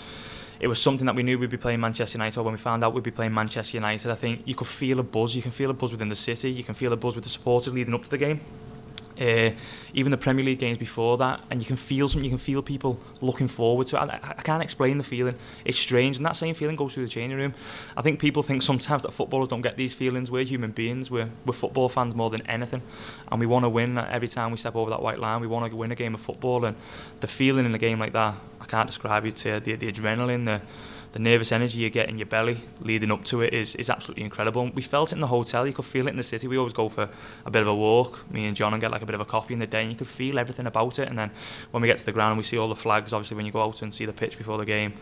it 0.60 0.68
was 0.68 0.82
something 0.82 1.06
that 1.06 1.16
we 1.16 1.24
knew 1.24 1.38
we'd 1.38 1.50
be 1.50 1.58
playing 1.58 1.80
Manchester 1.80 2.18
United. 2.18 2.40
Or 2.40 2.44
when 2.44 2.54
we 2.54 2.60
found 2.60 2.84
out 2.84 2.94
we'd 2.94 3.04
be 3.04 3.12
playing 3.12 3.34
Manchester 3.34 3.78
United, 3.78 4.12
I 4.12 4.16
think 4.16 4.44
you 4.46 4.56
could 4.56 4.68
feel 4.68 5.00
a 5.00 5.04
buzz. 5.04 5.36
You 5.36 5.42
can 5.42 5.52
feel 5.52 5.70
a 5.70 5.74
buzz 5.74 5.92
within 5.92 6.10
the 6.10 6.16
city. 6.16 6.52
You 6.52 6.64
can 6.64 6.76
feel 6.76 6.94
a 6.94 6.98
buzz 6.98 7.16
with 7.16 7.24
the 7.24 7.30
supporters 7.30 7.74
leading 7.74 7.94
up 7.94 8.04
to 8.04 8.10
the 8.10 8.18
game. 8.18 8.42
Uh, 9.20 9.52
even 9.94 10.12
the 10.12 10.18
Premier 10.18 10.44
League 10.44 10.60
games 10.60 10.78
before 10.78 11.18
that, 11.18 11.40
and 11.50 11.62
you 11.62 11.66
can 11.66 11.76
feel 11.76 12.10
something. 12.10 12.24
You 12.24 12.32
can 12.32 12.40
feel 12.40 12.62
people 12.62 13.00
looking 13.22 13.48
forward 13.48 13.88
to 13.88 13.98
it. 13.98 14.00
I, 14.00 14.20
I 14.38 14.42
can't 14.42 14.64
explain 14.64 14.98
the 14.98 15.04
feeling. 15.04 15.36
It's 15.66 15.78
strange, 15.78 16.18
and 16.18 16.26
that 16.26 16.36
same 16.36 16.56
feeling 16.56 16.76
goes 16.76 16.94
through 16.94 17.06
the 17.06 17.12
changing 17.12 17.38
room. 17.38 17.54
I 17.96 18.02
think 18.02 18.20
people 18.20 18.44
think 18.44 18.62
sometimes 18.62 19.04
that 19.04 19.14
footballers 19.14 19.50
don't 19.50 19.62
get 19.62 19.78
these 19.78 19.94
feelings. 19.94 20.32
We're 20.32 20.44
human 20.44 20.72
beings. 20.72 21.12
We're 21.12 21.30
we're 21.46 21.54
football 21.54 21.90
fans 21.90 22.16
more 22.16 22.30
than 22.30 22.46
anything, 22.48 22.82
and 23.32 23.40
we 23.40 23.46
want 23.46 23.66
to 23.66 23.70
win 23.70 23.98
every 23.98 24.28
time 24.28 24.52
we 24.52 24.58
step 24.58 24.76
over 24.76 24.90
that 24.90 25.02
white 25.02 25.20
line. 25.20 25.42
We 25.42 25.48
want 25.48 25.70
to 25.70 25.76
win 25.76 25.92
a 25.92 25.96
game 25.96 26.16
of 26.16 26.22
football, 26.22 26.66
and 26.66 26.76
the 27.20 27.28
feeling 27.28 27.66
in 27.66 27.76
a 27.76 27.80
game 27.80 28.00
like 28.00 28.14
that, 28.14 28.36
I 28.62 28.66
can't 28.66 28.88
describe 28.88 29.26
it 29.26 29.36
to 29.38 29.50
you. 29.50 29.60
The, 29.60 29.76
the 29.76 29.92
adrenaline, 29.92 30.46
the 30.46 30.62
the 31.14 31.20
nervous 31.20 31.52
energy 31.52 31.78
you 31.78 31.90
get 31.92 32.10
in 32.10 32.18
your 32.18 32.26
belly 32.26 32.60
leading 32.82 33.12
up 33.12 33.24
to 33.24 33.42
it 33.42 33.54
is, 33.54 33.76
is 33.76 33.90
absolutely 33.90 34.24
incredible. 34.24 34.70
We 34.74 34.82
felt 34.82 35.12
it 35.12 35.16
in 35.16 35.22
the 35.22 35.28
hotel, 35.28 35.66
you 35.66 35.74
could 35.74 35.86
feel 35.86 36.08
it 36.08 36.10
in 36.10 36.18
the 36.18 36.24
city. 36.24 36.48
We 36.48 36.58
always 36.58 36.74
go 36.74 36.90
for 36.90 37.08
a 37.46 37.52
bit 37.52 37.62
of 37.62 37.68
a 37.68 37.76
walk, 37.76 38.30
me 38.32 38.46
and 38.46 38.58
John, 38.58 38.74
and 38.74 38.82
get 38.82 38.90
like 38.90 39.04
a 39.04 39.06
bit 39.06 39.14
of 39.16 39.22
a 39.22 39.26
coffee 39.26 39.54
in 39.54 39.60
the 39.60 39.68
day, 39.68 39.84
and 39.84 39.92
you 39.92 39.98
could 39.98 40.08
feel 40.08 40.40
everything 40.40 40.66
about 40.66 40.98
it. 40.98 41.08
And 41.08 41.18
then 41.18 41.30
when 41.70 41.82
we 41.82 41.88
get 41.88 42.00
to 42.00 42.06
the 42.06 42.12
ground 42.12 42.32
and 42.32 42.38
we 42.38 42.44
see 42.44 42.58
all 42.58 42.68
the 42.68 42.76
flags, 42.76 43.14
obviously, 43.14 43.38
when 43.38 43.46
you 43.46 43.52
go 43.52 43.62
out 43.62 43.84
and 43.84 43.94
see 43.94 44.06
the 44.06 44.14
pitch 44.14 44.40
before 44.40 44.58
the 44.58 44.66
game, 44.66 44.94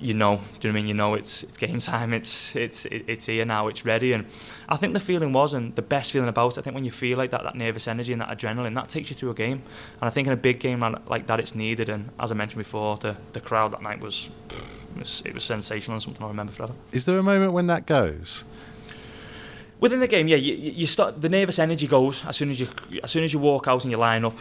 you 0.00 0.14
know, 0.14 0.40
do 0.58 0.68
you 0.68 0.72
know 0.72 0.76
what 0.76 0.78
I 0.78 0.82
mean? 0.82 0.86
You 0.86 0.94
know, 0.94 1.14
it's 1.14 1.42
it's 1.42 1.56
game 1.56 1.78
time. 1.80 2.14
It's 2.14 2.56
it's 2.56 2.86
it's 2.86 3.26
here 3.26 3.44
now. 3.44 3.68
It's 3.68 3.84
ready, 3.84 4.12
and 4.12 4.26
I 4.68 4.76
think 4.76 4.94
the 4.94 5.00
feeling 5.00 5.32
was, 5.32 5.52
and 5.52 5.74
the 5.76 5.82
best 5.82 6.12
feeling 6.12 6.28
about 6.28 6.56
it, 6.56 6.60
I 6.60 6.62
think 6.62 6.74
when 6.74 6.84
you 6.84 6.90
feel 6.90 7.18
like 7.18 7.30
that, 7.32 7.42
that 7.42 7.54
nervous 7.54 7.86
energy 7.86 8.12
and 8.12 8.22
that 8.22 8.36
adrenaline, 8.36 8.74
that 8.74 8.88
takes 8.88 9.10
you 9.10 9.16
to 9.16 9.30
a 9.30 9.34
game. 9.34 9.62
And 10.00 10.08
I 10.08 10.10
think 10.10 10.26
in 10.26 10.32
a 10.32 10.38
big 10.38 10.58
game 10.58 10.80
like 11.06 11.26
that, 11.26 11.38
it's 11.38 11.54
needed. 11.54 11.88
And 11.88 12.10
as 12.18 12.32
I 12.32 12.34
mentioned 12.34 12.58
before, 12.58 12.96
the 12.96 13.16
the 13.32 13.40
crowd 13.40 13.72
that 13.72 13.82
night 13.82 14.00
was 14.00 14.30
it 14.48 14.98
was, 14.98 15.22
it 15.26 15.34
was 15.34 15.44
sensational 15.44 15.96
and 15.96 16.02
something 16.02 16.24
I 16.24 16.28
remember 16.28 16.52
forever. 16.52 16.74
Is 16.92 17.04
there 17.04 17.18
a 17.18 17.22
moment 17.22 17.52
when 17.52 17.66
that 17.66 17.86
goes? 17.86 18.44
Within 19.80 20.00
the 20.00 20.08
game, 20.08 20.28
yeah, 20.28 20.36
you, 20.36 20.54
you 20.54 20.86
start 20.86 21.20
the 21.20 21.28
nervous 21.28 21.58
energy 21.58 21.86
goes 21.86 22.24
as 22.26 22.36
soon 22.36 22.50
as 22.50 22.60
you 22.60 22.68
as 23.02 23.10
soon 23.10 23.24
as 23.24 23.32
you 23.32 23.38
walk 23.38 23.68
out 23.68 23.84
and 23.84 23.90
you 23.90 23.96
line 23.96 24.24
up 24.24 24.36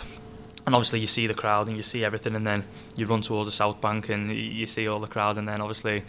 and 0.69 0.75
obviously 0.75 0.99
you 0.99 1.07
see 1.07 1.25
the 1.25 1.33
crowd 1.33 1.67
and 1.67 1.75
you 1.75 1.81
see 1.81 2.05
everything, 2.05 2.35
and 2.35 2.45
then 2.45 2.63
you 2.95 3.07
run 3.07 3.21
towards 3.21 3.47
the 3.47 3.51
South 3.51 3.81
Bank 3.81 4.07
and 4.09 4.31
you 4.31 4.67
see 4.67 4.87
all 4.87 4.99
the 4.99 5.07
crowd, 5.07 5.39
and 5.39 5.47
then 5.47 5.61
obviously. 5.61 6.03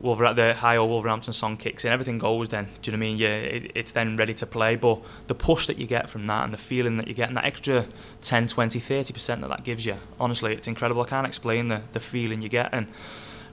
Wolver- 0.00 0.32
the 0.32 0.54
Hi 0.54 0.76
Ho 0.76 0.86
Wolverhampton 0.86 1.34
song 1.34 1.58
kicks 1.58 1.84
in, 1.84 1.92
everything 1.92 2.16
goes 2.16 2.48
then. 2.48 2.68
Do 2.80 2.90
you 2.90 2.96
know 2.96 3.00
what 3.00 3.06
I 3.06 3.10
mean? 3.10 3.18
Yeah, 3.18 3.36
it, 3.56 3.72
it's 3.74 3.92
then 3.92 4.16
ready 4.16 4.32
to 4.34 4.46
play. 4.46 4.76
But 4.76 5.02
the 5.26 5.34
push 5.34 5.66
that 5.66 5.76
you 5.76 5.86
get 5.86 6.08
from 6.08 6.26
that 6.28 6.44
and 6.44 6.54
the 6.54 6.58
feeling 6.58 6.96
that 6.96 7.06
you 7.06 7.12
get 7.12 7.28
and 7.28 7.36
that 7.36 7.44
extra 7.44 7.84
10, 8.22 8.46
20, 8.46 8.80
30% 8.80 9.40
that 9.40 9.48
that 9.48 9.62
gives 9.62 9.84
you, 9.84 9.96
honestly, 10.18 10.54
it's 10.54 10.68
incredible. 10.68 11.02
I 11.02 11.06
can't 11.06 11.26
explain 11.26 11.68
the, 11.68 11.82
the 11.92 12.00
feeling 12.00 12.40
you 12.40 12.48
get. 12.48 12.70
And 12.72 12.86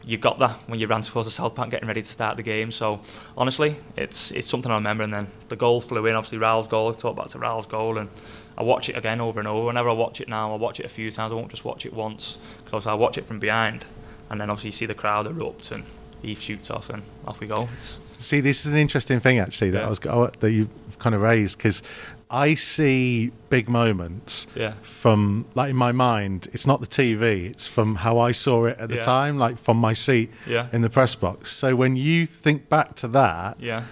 you 0.05 0.17
got 0.17 0.39
that 0.39 0.51
when 0.67 0.79
you 0.79 0.87
ran 0.87 1.01
towards 1.01 1.27
the 1.27 1.31
South 1.31 1.53
Bank 1.53 1.71
getting 1.71 1.87
ready 1.87 2.01
to 2.01 2.09
start 2.09 2.37
the 2.37 2.43
game. 2.43 2.71
So 2.71 3.01
honestly, 3.35 3.75
it's 3.97 4.31
it's 4.31 4.47
something 4.47 4.71
I 4.71 4.75
remember. 4.75 5.03
And 5.03 5.13
then 5.13 5.27
the 5.49 5.57
goal 5.57 5.81
flew 5.81 6.05
in, 6.05 6.15
obviously 6.15 6.37
Raul's 6.37 6.69
goal. 6.69 6.89
I 6.89 6.93
talked 6.93 7.17
back 7.17 7.27
to 7.29 7.39
Raul's 7.39 7.65
goal, 7.65 7.97
and 7.97 8.09
I 8.57 8.63
watch 8.63 8.89
it 8.89 8.97
again 8.97 9.21
over 9.21 9.39
and 9.39 9.47
over. 9.47 9.67
Whenever 9.67 9.89
I 9.89 9.93
watch 9.93 10.19
it 10.19 10.27
now, 10.27 10.51
I 10.51 10.57
watch 10.57 10.79
it 10.79 10.85
a 10.85 10.89
few 10.89 11.11
times. 11.11 11.31
I 11.31 11.35
won't 11.35 11.49
just 11.49 11.63
watch 11.63 11.85
it 11.85 11.93
once 11.93 12.37
because 12.63 12.87
I 12.87 12.93
watch 12.95 13.17
it 13.17 13.25
from 13.25 13.39
behind, 13.39 13.85
and 14.29 14.41
then 14.41 14.49
obviously 14.49 14.69
you 14.69 14.73
see 14.73 14.85
the 14.87 14.95
crowd 14.95 15.27
erupt 15.27 15.71
and 15.71 15.83
Eve 16.23 16.41
shoots 16.41 16.71
off 16.71 16.89
and 16.89 17.03
off 17.25 17.39
we 17.39 17.47
go. 17.47 17.69
It's 17.77 17.99
see, 18.17 18.39
this 18.39 18.65
is 18.65 18.73
an 18.73 18.79
interesting 18.79 19.19
thing 19.19 19.39
actually 19.39 19.71
that 19.71 19.79
yeah. 19.79 19.85
I 19.85 19.89
was 19.89 19.99
oh, 20.05 20.31
that 20.39 20.51
you 20.51 20.69
kind 20.97 21.13
of 21.13 21.21
raised 21.21 21.57
because 21.57 21.83
I 22.31 22.55
see 22.55 23.31
big 23.49 23.69
moments 23.69 24.47
yeah. 24.55 24.73
from 24.81 25.45
like 25.53 25.69
in 25.69 25.75
my 25.75 25.91
mind. 25.91 26.47
It's 26.51 26.65
not 26.65 26.81
the 26.81 26.87
TV; 26.87 27.49
it's 27.49 27.67
from 27.67 27.95
how 27.95 28.17
I 28.17 28.31
saw 28.31 28.65
it 28.65 28.79
at 28.79 28.89
the 28.89 28.95
yeah. 28.95 29.01
time, 29.01 29.37
like 29.37 29.59
from 29.59 29.77
my 29.77 29.93
seat 29.93 30.31
yeah. 30.47 30.67
in 30.73 30.81
the 30.81 30.89
press 30.89 31.13
box. 31.13 31.51
So 31.51 31.75
when 31.75 31.95
you 31.95 32.25
think 32.25 32.69
back 32.69 32.95
to 32.95 33.07
that, 33.09 33.59
yeah 33.59 33.83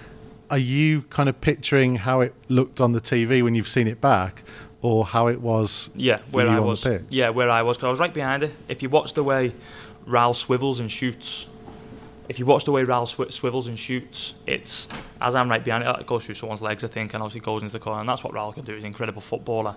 are 0.49 0.57
you 0.57 1.03
kind 1.03 1.29
of 1.29 1.39
picturing 1.41 1.95
how 1.97 2.21
it 2.21 2.33
looked 2.49 2.81
on 2.81 2.91
the 2.93 3.01
TV 3.01 3.43
when 3.43 3.55
you've 3.55 3.67
seen 3.67 3.87
it 3.87 4.01
back, 4.01 4.43
or 4.81 5.05
how 5.05 5.27
it 5.27 5.41
was? 5.41 5.89
Yeah, 5.95 6.19
where 6.31 6.47
I 6.47 6.59
was. 6.59 6.85
Yeah, 7.09 7.29
where 7.29 7.49
I 7.49 7.61
was 7.61 7.77
because 7.77 7.87
I 7.87 7.91
was 7.91 7.99
right 7.99 8.13
behind 8.13 8.43
it. 8.43 8.53
If 8.67 8.83
you 8.83 8.89
watch 8.89 9.13
the 9.13 9.23
way 9.23 9.53
Raul 10.07 10.35
swivels 10.35 10.79
and 10.79 10.91
shoots, 10.91 11.47
if 12.29 12.39
you 12.39 12.45
watch 12.45 12.65
the 12.65 12.71
way 12.71 12.83
Raul 12.83 13.07
sw- 13.07 13.33
swivels 13.33 13.67
and 13.67 13.77
shoots, 13.77 14.35
it's 14.45 14.87
as 15.21 15.35
I'm 15.35 15.49
right 15.49 15.63
behind 15.63 15.83
it, 15.83 15.99
it 15.99 16.07
goes 16.07 16.25
through 16.25 16.35
someone's 16.35 16.61
legs, 16.61 16.83
I 16.83 16.87
think, 16.87 17.13
and 17.13 17.23
obviously 17.23 17.41
goes 17.41 17.61
into 17.61 17.73
the 17.73 17.79
corner, 17.79 17.99
and 17.99 18.09
that's 18.09 18.23
what 18.23 18.33
Raul 18.33 18.53
can 18.53 18.63
do. 18.63 18.73
He's 18.73 18.83
an 18.83 18.87
incredible 18.87 19.21
footballer, 19.21 19.75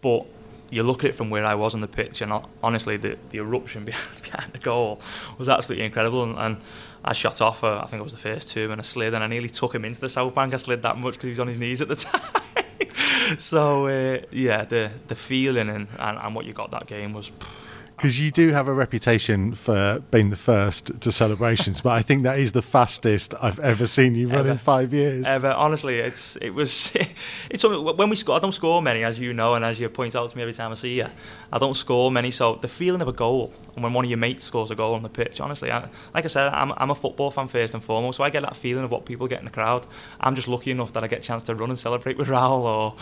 but 0.00 0.26
you 0.70 0.82
look 0.82 1.04
at 1.04 1.10
it 1.10 1.14
from 1.14 1.30
where 1.30 1.44
I 1.44 1.54
was 1.54 1.74
on 1.74 1.80
the 1.80 1.88
pitch, 1.88 2.20
and 2.20 2.32
honestly, 2.62 2.96
the, 2.96 3.16
the 3.30 3.38
eruption 3.38 3.84
behind, 3.86 4.22
behind 4.22 4.52
the 4.52 4.58
goal 4.58 5.00
was 5.38 5.48
absolutely 5.48 5.84
incredible. 5.84 6.22
And, 6.22 6.38
and 6.38 6.56
I 7.04 7.12
shot 7.12 7.40
off, 7.40 7.62
uh, 7.62 7.80
I 7.82 7.86
think 7.86 8.00
it 8.00 8.04
was 8.04 8.12
the 8.12 8.18
first 8.18 8.48
two, 8.48 8.72
and 8.72 8.80
I 8.80 8.84
slid, 8.84 9.14
and 9.14 9.22
I 9.22 9.26
nearly 9.26 9.50
took 9.50 9.74
him 9.74 9.84
into 9.84 10.00
the 10.00 10.08
South 10.08 10.34
Bank. 10.34 10.54
I 10.54 10.56
slid 10.56 10.82
that 10.82 10.96
much 10.96 11.14
because 11.14 11.24
he 11.24 11.30
was 11.30 11.40
on 11.40 11.48
his 11.48 11.58
knees 11.58 11.82
at 11.82 11.88
the 11.88 11.96
time. 12.06 13.38
so, 13.38 13.86
uh, 13.86 14.22
yeah, 14.30 14.64
the 14.64 14.90
the 15.08 15.14
feeling 15.14 15.68
and, 15.68 15.88
and, 15.98 16.18
and 16.18 16.34
what 16.34 16.46
you 16.46 16.52
got 16.52 16.70
that 16.70 16.86
game 16.86 17.12
was. 17.12 17.30
Pff, 17.30 17.74
because 17.96 18.18
you 18.20 18.30
do 18.30 18.50
have 18.50 18.68
a 18.68 18.72
reputation 18.72 19.54
for 19.54 20.00
being 20.10 20.30
the 20.30 20.36
first 20.36 21.00
to 21.00 21.12
celebrations, 21.12 21.80
but 21.80 21.90
I 21.90 22.02
think 22.02 22.22
that 22.24 22.38
is 22.38 22.52
the 22.52 22.62
fastest 22.62 23.34
I've 23.40 23.58
ever 23.60 23.86
seen 23.86 24.14
you 24.14 24.28
run 24.28 24.40
ever, 24.40 24.50
in 24.50 24.58
five 24.58 24.92
years. 24.92 25.26
Ever, 25.26 25.50
honestly, 25.50 25.98
it's 25.98 26.36
it 26.36 26.50
was 26.50 26.92
it's 27.50 27.64
when 27.64 28.10
we 28.10 28.16
score. 28.16 28.36
I 28.36 28.40
don't 28.40 28.52
score 28.52 28.82
many, 28.82 29.04
as 29.04 29.18
you 29.18 29.32
know, 29.32 29.54
and 29.54 29.64
as 29.64 29.78
you 29.78 29.88
point 29.88 30.16
out 30.16 30.30
to 30.30 30.36
me 30.36 30.42
every 30.42 30.52
time 30.52 30.70
I 30.70 30.74
see 30.74 30.96
you. 30.96 31.06
I 31.52 31.58
don't 31.58 31.76
score 31.76 32.10
many, 32.10 32.30
so 32.30 32.56
the 32.56 32.68
feeling 32.68 33.00
of 33.00 33.08
a 33.08 33.12
goal 33.12 33.52
and 33.74 33.82
when 33.82 33.92
one 33.92 34.04
of 34.04 34.10
your 34.10 34.18
mates 34.18 34.44
scores 34.44 34.70
a 34.70 34.74
goal 34.74 34.94
on 34.94 35.02
the 35.02 35.08
pitch, 35.08 35.40
honestly, 35.40 35.70
I, 35.70 35.88
like 36.14 36.24
I 36.24 36.28
said, 36.28 36.48
I'm, 36.52 36.72
I'm 36.76 36.90
a 36.90 36.94
football 36.94 37.30
fan 37.30 37.48
first 37.48 37.74
and 37.74 37.82
foremost, 37.82 38.18
so 38.18 38.24
I 38.24 38.30
get 38.30 38.42
that 38.42 38.54
feeling 38.54 38.84
of 38.84 38.90
what 38.90 39.04
people 39.04 39.26
get 39.26 39.40
in 39.40 39.44
the 39.44 39.50
crowd. 39.50 39.86
I'm 40.20 40.36
just 40.36 40.46
lucky 40.46 40.70
enough 40.70 40.92
that 40.92 41.02
I 41.02 41.08
get 41.08 41.20
a 41.20 41.22
chance 41.22 41.42
to 41.44 41.54
run 41.54 41.70
and 41.70 41.78
celebrate 41.78 42.16
with 42.16 42.28
Raul 42.28 42.60
or 42.60 42.94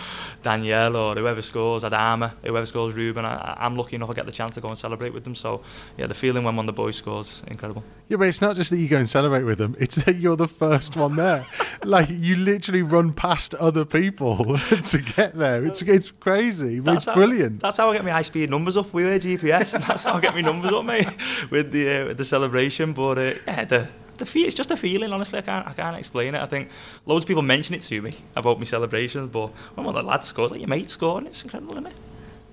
Danielle 0.43 0.97
or 0.97 1.15
whoever 1.15 1.43
scores, 1.43 1.83
Adama, 1.83 2.33
whoever 2.43 2.65
scores 2.65 2.95
Ruben. 2.95 3.25
I, 3.25 3.57
I'm 3.61 3.77
lucky 3.77 3.97
enough 3.97 4.11
I 4.11 4.15
get 4.15 4.27
the 4.27 4.33
chance 4.33 4.55
to 4.55 4.61
go 4.61 4.69
and 4.69 4.79
celebrate 4.83 5.13
with 5.13 5.25
them. 5.25 5.35
So, 5.35 5.63
yeah, 5.97 6.07
the 6.07 6.15
feeling 6.15 6.45
when 6.45 6.57
one 6.57 6.69
of 6.69 6.75
the 6.75 6.81
boys 6.81 6.97
scores, 6.97 7.43
incredible. 7.47 7.83
Yeah, 8.09 8.19
but 8.19 8.29
it's 8.29 8.41
not 8.41 8.57
just 8.57 8.71
that 8.71 8.79
you 8.79 8.89
go 8.89 8.99
and 8.99 9.09
celebrate 9.09 9.43
with 9.45 9.59
them, 9.59 9.77
it's 9.79 9.97
that 9.97 10.17
you're 10.17 10.37
the 10.37 10.49
first 10.49 10.97
one 10.97 11.17
there. 11.17 11.47
like, 11.85 12.09
you 12.11 12.37
literally 12.37 12.83
run 12.83 13.13
past 13.13 13.55
other 13.57 13.85
people 13.85 14.37
to 14.85 14.99
get 15.17 15.37
there. 15.37 15.65
It's, 15.65 15.83
it's 15.83 16.11
crazy, 16.11 16.81
but 16.81 16.97
it's 16.97 17.07
how, 17.07 17.15
brilliant. 17.15 17.61
That's 17.61 17.79
how 17.79 17.91
I 17.91 17.95
get 17.95 18.05
my 18.05 18.11
high 18.11 18.23
speed 18.23 18.51
numbers 18.51 18.77
up. 18.77 18.93
We 18.93 19.05
wear 19.05 19.19
GPS, 19.19 19.75
and 19.75 19.83
that's 19.85 20.05
how 20.05 20.15
I 20.15 20.21
get 20.21 20.35
my 20.35 20.41
numbers 20.41 20.53
numbers 20.53 20.73
up, 20.73 20.85
mate, 20.85 21.09
with 21.51 21.73
the 21.73 21.89
uh, 21.89 22.07
with 22.09 22.19
the 22.19 22.25
celebration. 22.25 22.93
But 22.93 23.19
uh, 23.19 23.33
yeah, 23.47 23.65
the 23.65 23.89
the 24.19 24.27
feel, 24.27 24.47
it's 24.47 24.55
just 24.55 24.71
a 24.71 24.77
feeling. 24.77 25.13
Honestly, 25.13 25.39
I 25.39 25.43
can't 25.43 25.67
I 25.67 25.73
can't 25.73 25.97
explain 25.97 26.35
it. 26.35 26.43
I 26.43 26.47
think 26.47 26.69
loads 27.07 27.25
of 27.25 27.29
people 27.29 27.43
mention 27.43 27.75
it 27.75 27.83
to 27.83 28.03
me 28.03 28.15
about 28.37 28.59
my 28.59 28.65
celebrations, 28.65 29.31
but 29.31 29.49
when 29.75 29.87
one 29.87 29.97
of 29.97 30.03
the 30.03 30.09
lads 30.09 30.29
scores, 30.29 30.51
like 30.51 30.61
your 30.61 30.69
mate 30.69 30.91
scoring, 30.91 31.27
it's 31.27 31.43
incredible, 31.43 31.73
isn't 31.73 31.87
it? 31.87 31.97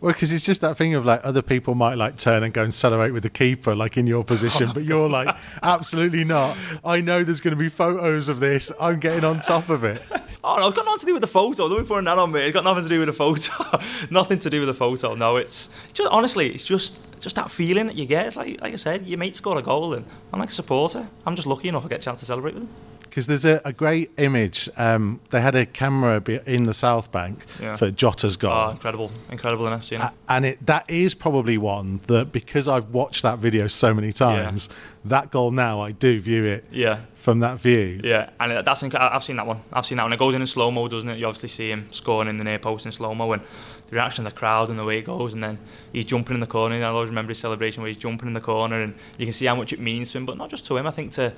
Well, 0.01 0.13
because 0.13 0.31
it's 0.31 0.45
just 0.45 0.61
that 0.61 0.77
thing 0.77 0.93
of 0.93 1.05
like 1.05 1.19
other 1.25 1.41
people 1.41 1.75
might 1.75 1.95
like 1.95 2.17
turn 2.17 2.43
and 2.43 2.53
go 2.53 2.63
and 2.63 2.73
celebrate 2.73 3.11
with 3.11 3.23
the 3.23 3.29
keeper, 3.29 3.75
like 3.75 3.97
in 3.97 4.07
your 4.07 4.23
position, 4.23 4.69
but 4.73 4.85
you're 4.85 5.09
like, 5.09 5.35
absolutely 5.63 6.23
not. 6.23 6.55
I 6.85 7.01
know 7.01 7.25
there's 7.25 7.41
going 7.41 7.55
to 7.55 7.61
be 7.61 7.67
photos 7.67 8.29
of 8.29 8.39
this. 8.39 8.71
I'm 8.79 8.99
getting 8.99 9.25
on 9.25 9.41
top 9.41 9.69
of 9.69 9.83
it. 9.83 10.01
Oh 10.41 10.55
no, 10.57 10.67
it's 10.69 10.77
got 10.77 10.85
nothing 10.85 10.99
to 11.01 11.05
do 11.07 11.13
with 11.13 11.19
the 11.19 11.27
photo. 11.27 11.67
Don't 11.67 11.81
be 11.81 11.85
putting 11.85 12.05
that 12.05 12.17
on 12.17 12.31
me. 12.31 12.39
It's 12.39 12.53
got 12.53 12.63
nothing 12.63 12.83
to 12.83 12.87
do 12.87 12.99
with 12.99 13.07
the 13.07 13.13
photo. 13.13 13.77
nothing 14.09 14.39
to 14.39 14.49
do 14.49 14.61
with 14.61 14.69
the 14.69 14.73
photo. 14.73 15.13
No, 15.13 15.35
it's 15.35 15.67
just 15.91 16.09
honestly, 16.13 16.49
it's 16.53 16.63
just 16.63 16.97
just 17.19 17.35
that 17.35 17.51
feeling 17.51 17.87
that 17.87 17.97
you 17.97 18.05
get. 18.05 18.27
It's 18.27 18.35
like 18.37 18.61
like 18.61 18.71
I 18.71 18.77
said, 18.77 19.05
your 19.05 19.17
mate 19.17 19.35
scored 19.35 19.57
a 19.57 19.61
goal, 19.61 19.95
and 19.95 20.05
I'm 20.31 20.39
like 20.39 20.47
a 20.47 20.53
supporter. 20.53 21.09
I'm 21.25 21.35
just 21.35 21.45
lucky 21.45 21.67
enough 21.67 21.83
to 21.83 21.89
get 21.89 21.99
a 21.99 22.03
chance 22.03 22.19
to 22.19 22.25
celebrate 22.25 22.53
with 22.53 22.63
them 22.63 22.73
because 23.09 23.27
there's 23.27 23.45
a, 23.45 23.61
a, 23.65 23.73
great 23.73 24.11
image. 24.17 24.69
Um, 24.77 25.19
they 25.29 25.41
had 25.41 25.55
a 25.55 25.65
camera 25.65 26.21
in 26.45 26.63
the 26.63 26.73
South 26.73 27.11
Bank 27.11 27.45
yeah. 27.59 27.75
for 27.75 27.91
Jota's 27.91 28.37
goal. 28.37 28.51
Oh, 28.51 28.69
incredible, 28.69 29.11
incredible 29.29 29.67
enough. 29.67 29.85
Seen 29.85 30.01
it. 30.01 30.11
and 30.27 30.45
it 30.45 30.65
that 30.65 30.89
is 30.89 31.13
probably 31.13 31.57
one 31.57 32.01
that 32.07 32.31
because 32.31 32.67
I've 32.67 32.91
watched 32.91 33.23
that 33.23 33.39
video 33.39 33.67
so 33.67 33.93
many 33.93 34.13
times, 34.13 34.69
yeah. 34.69 34.75
that 35.05 35.31
goal 35.31 35.51
now 35.51 35.81
I 35.81 35.91
do 35.91 36.19
view 36.19 36.45
it. 36.45 36.65
Yeah. 36.71 37.01
From 37.15 37.41
that 37.41 37.59
view. 37.59 37.99
Yeah, 38.01 38.29
and 38.39 38.65
that's 38.65 38.81
inc- 38.81 38.97
I've 38.97 39.25
seen 39.25 39.35
that 39.35 39.45
one. 39.45 39.61
I've 39.73 39.85
seen 39.85 39.97
that 39.97 40.03
one. 40.03 40.13
It 40.13 40.19
goes 40.19 40.35
in 40.35 40.41
in 40.41 40.47
slow 40.47 40.71
mo, 40.71 40.87
doesn't 40.87 41.09
it? 41.09 41.19
You 41.19 41.25
obviously 41.25 41.49
see 41.49 41.69
him 41.69 41.89
scoring 41.91 42.29
in 42.29 42.37
the 42.37 42.45
near 42.45 42.59
post 42.59 42.85
in 42.85 42.93
slow 42.93 43.13
mo, 43.13 43.33
and 43.33 43.41
the 43.87 43.95
reaction 43.95 44.25
of 44.25 44.33
the 44.33 44.39
crowd 44.39 44.69
and 44.69 44.79
the 44.79 44.85
way 44.85 44.99
it 44.99 45.05
goes, 45.05 45.33
and 45.33 45.43
then 45.43 45.57
he's 45.91 46.05
jumping 46.05 46.35
in 46.35 46.39
the 46.39 46.47
corner. 46.47 46.75
And 46.75 46.85
I 46.85 46.87
always 46.87 47.09
remember 47.09 47.31
his 47.31 47.39
celebration 47.39 47.83
where 47.83 47.89
he's 47.89 47.97
jumping 47.97 48.27
in 48.27 48.33
the 48.33 48.41
corner, 48.41 48.81
and 48.81 48.95
you 49.17 49.25
can 49.25 49.33
see 49.33 49.45
how 49.45 49.55
much 49.55 49.73
it 49.73 49.81
means 49.81 50.11
to 50.11 50.17
him. 50.17 50.25
But 50.25 50.37
not 50.37 50.49
just 50.49 50.65
to 50.67 50.77
him. 50.77 50.87
I 50.87 50.91
think 50.91 51.11
to 51.13 51.33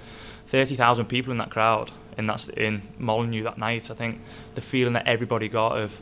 thirty 0.48 0.76
thousand 0.76 1.06
people 1.06 1.32
in 1.32 1.38
that 1.38 1.50
crowd 1.50 1.92
in 2.18 2.28
that 2.28 2.50
in 2.50 2.82
Molineux 2.98 3.44
that 3.44 3.58
night. 3.58 3.90
I 3.90 3.94
think 3.94 4.22
the 4.56 4.62
feeling 4.62 4.94
that 4.94 5.08
everybody 5.08 5.50
got 5.50 5.78
of 5.78 6.00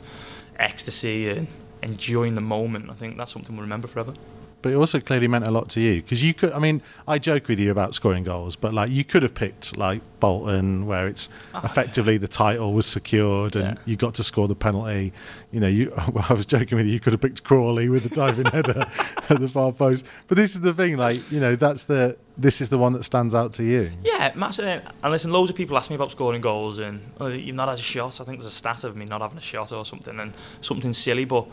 ecstasy 0.58 1.28
and 1.30 1.46
enjoying 1.82 2.34
the 2.34 2.40
moment. 2.40 2.90
I 2.90 2.94
think 2.94 3.16
that's 3.16 3.32
something 3.32 3.56
we'll 3.56 3.62
remember 3.62 3.88
forever 3.88 4.14
but 4.62 4.72
it 4.72 4.76
also 4.76 5.00
clearly 5.00 5.28
meant 5.28 5.46
a 5.46 5.50
lot 5.50 5.68
to 5.70 5.80
you 5.80 6.02
because 6.02 6.22
you 6.22 6.34
could. 6.34 6.52
I 6.52 6.58
mean, 6.58 6.82
I 7.08 7.18
joke 7.18 7.48
with 7.48 7.58
you 7.58 7.70
about 7.70 7.94
scoring 7.94 8.24
goals, 8.24 8.56
but 8.56 8.74
like 8.74 8.90
you 8.90 9.04
could 9.04 9.22
have 9.22 9.34
picked 9.34 9.76
like 9.76 10.02
Bolton, 10.20 10.86
where 10.86 11.06
it's 11.06 11.28
oh, 11.54 11.60
effectively 11.64 12.14
yeah. 12.14 12.18
the 12.20 12.28
title 12.28 12.74
was 12.74 12.86
secured 12.86 13.56
and 13.56 13.76
yeah. 13.76 13.82
you 13.86 13.96
got 13.96 14.14
to 14.14 14.22
score 14.22 14.48
the 14.48 14.54
penalty. 14.54 15.12
You 15.50 15.60
know, 15.60 15.68
you. 15.68 15.92
Well, 16.10 16.26
I 16.28 16.34
was 16.34 16.46
joking 16.46 16.76
with 16.76 16.86
you. 16.86 16.92
You 16.92 16.98
could 16.98 17.12
have 17.12 17.20
picked 17.20 17.44
Crawley 17.44 17.88
with 17.88 18.02
the 18.02 18.08
diving 18.08 18.46
header 18.52 18.84
at 19.28 19.40
the 19.40 19.48
far 19.48 19.70
post, 19.70 20.04
but 20.26 20.36
this 20.36 20.54
is 20.56 20.60
the 20.60 20.74
thing. 20.74 20.96
Like, 20.96 21.30
you 21.30 21.40
know, 21.40 21.56
that's 21.56 21.84
the. 21.84 22.16
This 22.36 22.60
is 22.60 22.68
the 22.68 22.78
one 22.78 22.94
that 22.94 23.04
stands 23.04 23.34
out 23.34 23.52
to 23.52 23.64
you. 23.64 23.92
Yeah, 24.02 24.32
massive. 24.34 24.82
And 25.02 25.12
listen, 25.12 25.30
loads 25.30 25.50
of 25.50 25.56
people 25.56 25.76
ask 25.76 25.90
me 25.90 25.96
about 25.96 26.10
scoring 26.10 26.40
goals, 26.40 26.78
and 26.78 27.00
oh, 27.20 27.28
you've 27.28 27.54
not 27.54 27.68
had 27.68 27.78
a 27.78 27.82
shot. 27.82 28.20
I 28.20 28.24
think 28.24 28.40
there's 28.40 28.52
a 28.52 28.56
stat 28.56 28.82
of 28.84 28.96
me 28.96 29.04
not 29.04 29.20
having 29.20 29.38
a 29.38 29.42
shot 29.42 29.72
or 29.72 29.84
something, 29.84 30.18
and 30.18 30.32
something 30.60 30.92
silly, 30.92 31.24
but. 31.24 31.46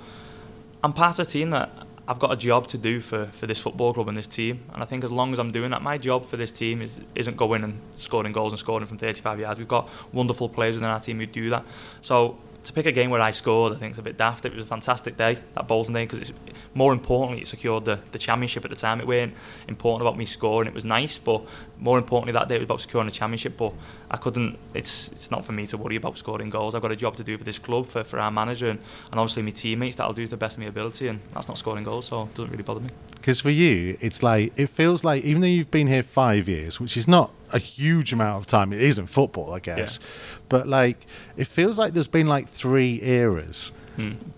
I'm 0.84 0.94
part 0.94 1.18
of 1.18 1.28
a 1.28 1.30
team 1.30 1.50
that 1.50 1.87
I've 2.08 2.20
got 2.20 2.32
a 2.32 2.38
job 2.38 2.68
to 2.68 2.78
do 2.78 3.02
for, 3.02 3.26
for 3.34 3.48
this 3.48 3.60
football 3.60 3.94
club 3.94 4.08
and 4.08 4.16
this 4.16 4.28
team. 4.28 4.64
And 4.74 4.82
I 4.82 4.86
think 4.86 5.04
as 5.04 5.12
long 5.12 5.34
as 5.34 5.40
I'm 5.40 5.52
doing 5.52 5.72
that, 5.72 5.82
my 5.82 5.98
job 5.98 6.26
for 6.30 6.38
this 6.38 6.52
team 6.52 6.82
is, 6.82 7.00
isn't 7.16 7.36
going 7.36 7.64
and 7.64 7.82
scoring 7.98 8.32
goals 8.32 8.54
and 8.54 8.60
scoring 8.60 8.86
from 8.86 8.98
35 8.98 9.42
yards. 9.42 9.60
We've 9.60 9.68
got 9.68 9.90
wonderful 10.14 10.48
players 10.48 10.76
within 10.76 10.90
our 10.90 11.02
team 11.02 11.20
who 11.20 11.26
do 11.26 11.50
that. 11.50 11.66
So 12.02 12.38
to 12.64 12.74
pick 12.74 12.86
a 12.86 12.92
game 12.92 13.10
where 13.10 13.22
I 13.22 13.32
scored, 13.32 13.74
I 13.74 13.78
think 13.78 13.92
it's 13.92 14.00
a 14.00 14.04
bit 14.04 14.18
daft. 14.18 14.46
It 14.46 14.54
was 14.54 14.64
a 14.64 14.68
fantastic 14.68 15.18
day, 15.18 15.38
that 15.56 15.68
Bolton 15.68 15.94
day, 15.94 16.06
because 16.06 16.32
more 16.74 16.94
importantly, 16.94 17.42
it 17.42 17.48
secured 17.48 17.86
the, 17.86 18.00
the 18.12 18.20
championship 18.20 18.64
at 18.66 18.72
the 18.72 18.78
time. 18.78 19.00
It 19.00 19.08
weren't 19.08 19.34
important 19.68 20.02
about 20.02 20.18
me 20.18 20.26
scoring. 20.26 20.68
It 20.68 20.74
was 20.74 20.86
nice, 20.86 21.18
but 21.18 21.44
more 21.79 21.98
importantly, 21.98 22.34
that 22.34 22.48
day 22.48 22.55
it 22.55 22.60
was 22.60 22.65
about 22.65 22.81
securing 22.81 23.07
the 23.07 23.12
championship. 23.12 23.57
But 23.57 23.74
I 24.10 24.17
couldn't. 24.17 24.57
It's 24.74 25.12
it's 25.12 25.31
not 25.31 25.46
for 25.46 25.51
me 25.51 25.67
to 25.67 25.77
worry 25.77 25.96
about 25.96 26.17
scoring 26.17 26.50
goals. 26.50 26.75
I've 26.75 26.81
got 26.81 26.91
a 26.91 26.96
job 26.96 27.15
to 27.17 27.24
do 27.24 27.38
for 27.38 27.43
this 27.43 27.60
club, 27.60 27.88
for, 27.88 28.03
for 28.03 28.19
our 28.19 28.31
manager, 28.31 28.69
and, 28.69 28.79
and 29.12 29.19
obviously 29.19 29.43
my 29.43 29.51
teammates. 29.51 29.96
That'll 29.96 30.13
do 30.13 30.24
to 30.24 30.29
the 30.29 30.38
best 30.38 30.57
of 30.57 30.63
my 30.63 30.69
ability, 30.69 31.07
and 31.07 31.19
that's 31.34 31.48
not 31.48 31.57
scoring 31.57 31.84
goals, 31.84 32.07
so 32.07 32.24
it 32.24 32.34
doesn't 32.34 32.51
really 32.51 32.63
bother 32.63 32.81
me. 32.81 32.89
Because 33.15 33.39
for 33.39 33.50
you, 33.50 33.98
it's 34.00 34.24
like 34.24 34.53
it 34.57 34.67
feels 34.67 35.03
like 35.03 35.24
even 35.24 35.41
though 35.41 35.48
you've 35.48 35.72
been 35.72 35.88
here 35.88 36.03
five 36.03 36.48
years, 36.48 36.79
which 36.79 36.98
is 36.98 37.07
not 37.07 37.31
a 37.51 37.60
huge 37.60 38.13
amount 38.13 38.39
of 38.39 38.48
time. 38.48 38.74
It 38.74 38.81
isn't 38.81 39.07
football, 39.07 39.53
I 39.53 39.60
guess, 39.60 40.00
yeah. 40.01 40.38
but 40.50 40.67
like 40.67 41.05
it 41.36 41.48
feels 41.48 41.77
like 41.77 41.93
there's 41.93 42.07
been 42.07 42.27
like 42.27 42.48
three 42.48 43.00
eras 43.03 43.72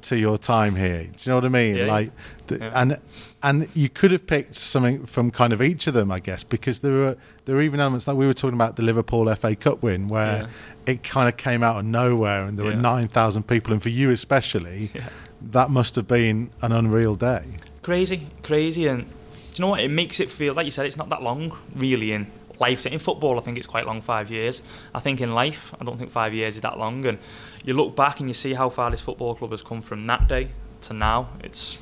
to 0.02 0.18
your 0.18 0.38
time 0.38 0.76
here. 0.76 1.04
Do 1.04 1.10
you 1.10 1.30
know 1.30 1.36
what 1.36 1.46
I 1.46 1.50
mean? 1.50 1.76
Yeah, 1.76 1.86
like, 1.86 2.12
the, 2.48 2.58
yeah. 2.58 2.72
and 2.74 3.00
and 3.44 3.70
you 3.74 3.90
could 3.90 4.12
have 4.12 4.26
picked 4.28 4.56
something 4.56 5.06
from 5.06 5.32
kind 5.32 5.54
of 5.54 5.62
each 5.62 5.88
of 5.88 5.94
them, 5.94 6.12
I 6.12 6.20
guess, 6.20 6.44
because 6.44 6.80
there 6.80 6.92
were 6.92 7.18
there 7.46 7.56
were 7.56 7.62
even 7.62 7.80
elements 7.80 8.08
like 8.08 8.18
we 8.18 8.28
were 8.28 8.34
talking 8.34 8.56
about 8.56 8.76
the 8.76 8.84
Liverpool 8.84 9.34
FA 9.36 9.56
Cup 9.56 9.84
win 9.84 10.08
where 10.08 10.50
it 10.86 11.04
kind 11.04 11.28
of 11.30 11.38
came 11.38 11.64
out 11.64 11.78
of 11.78 11.86
nowhere 11.86 12.44
and 12.44 12.58
there 12.58 12.66
were 12.66 12.76
nine 12.76 13.08
thousand 13.08 13.44
people, 13.48 13.74
and 13.74 13.82
for 13.82 13.90
you 13.90 14.12
especially, 14.12 14.92
that 15.42 15.70
must 15.70 15.96
have 15.96 16.08
been 16.08 16.50
an 16.62 16.72
unreal 16.72 17.16
day. 17.16 17.44
Crazy, 17.82 18.28
crazy, 18.44 18.88
and 18.88 19.08
do 19.08 19.14
you 19.56 19.62
know 19.62 19.68
what? 19.70 19.80
It 19.80 19.90
makes 19.90 20.20
it 20.20 20.30
feel 20.30 20.54
like 20.54 20.66
you 20.66 20.72
said 20.72 20.86
it's 20.86 20.98
not 20.98 21.10
that 21.10 21.22
long, 21.22 21.58
really, 21.76 22.12
in 22.12 22.28
life. 22.60 22.86
In 22.86 23.00
football, 23.00 23.38
I 23.38 23.42
think 23.42 23.58
it's 23.58 23.68
quite 23.68 23.86
long, 23.86 24.02
five 24.02 24.30
years. 24.30 24.62
I 24.94 25.00
think 25.00 25.22
in 25.22 25.34
life, 25.34 25.74
I 25.80 25.84
don't 25.84 25.98
think 25.98 26.12
five 26.12 26.34
years 26.34 26.56
is 26.56 26.62
that 26.62 26.78
long. 26.78 27.06
And 27.06 27.20
you 27.64 27.74
look 27.74 27.96
back 27.96 28.20
and 28.20 28.28
you 28.28 28.34
see 28.34 28.54
how 28.54 28.70
far 28.70 28.92
this 28.92 29.02
football 29.02 29.36
club 29.36 29.52
has 29.52 29.64
come 29.64 29.82
from 29.82 30.06
that 30.08 30.28
day 30.28 30.50
to 30.82 30.94
now. 30.94 31.30
It's 31.44 31.78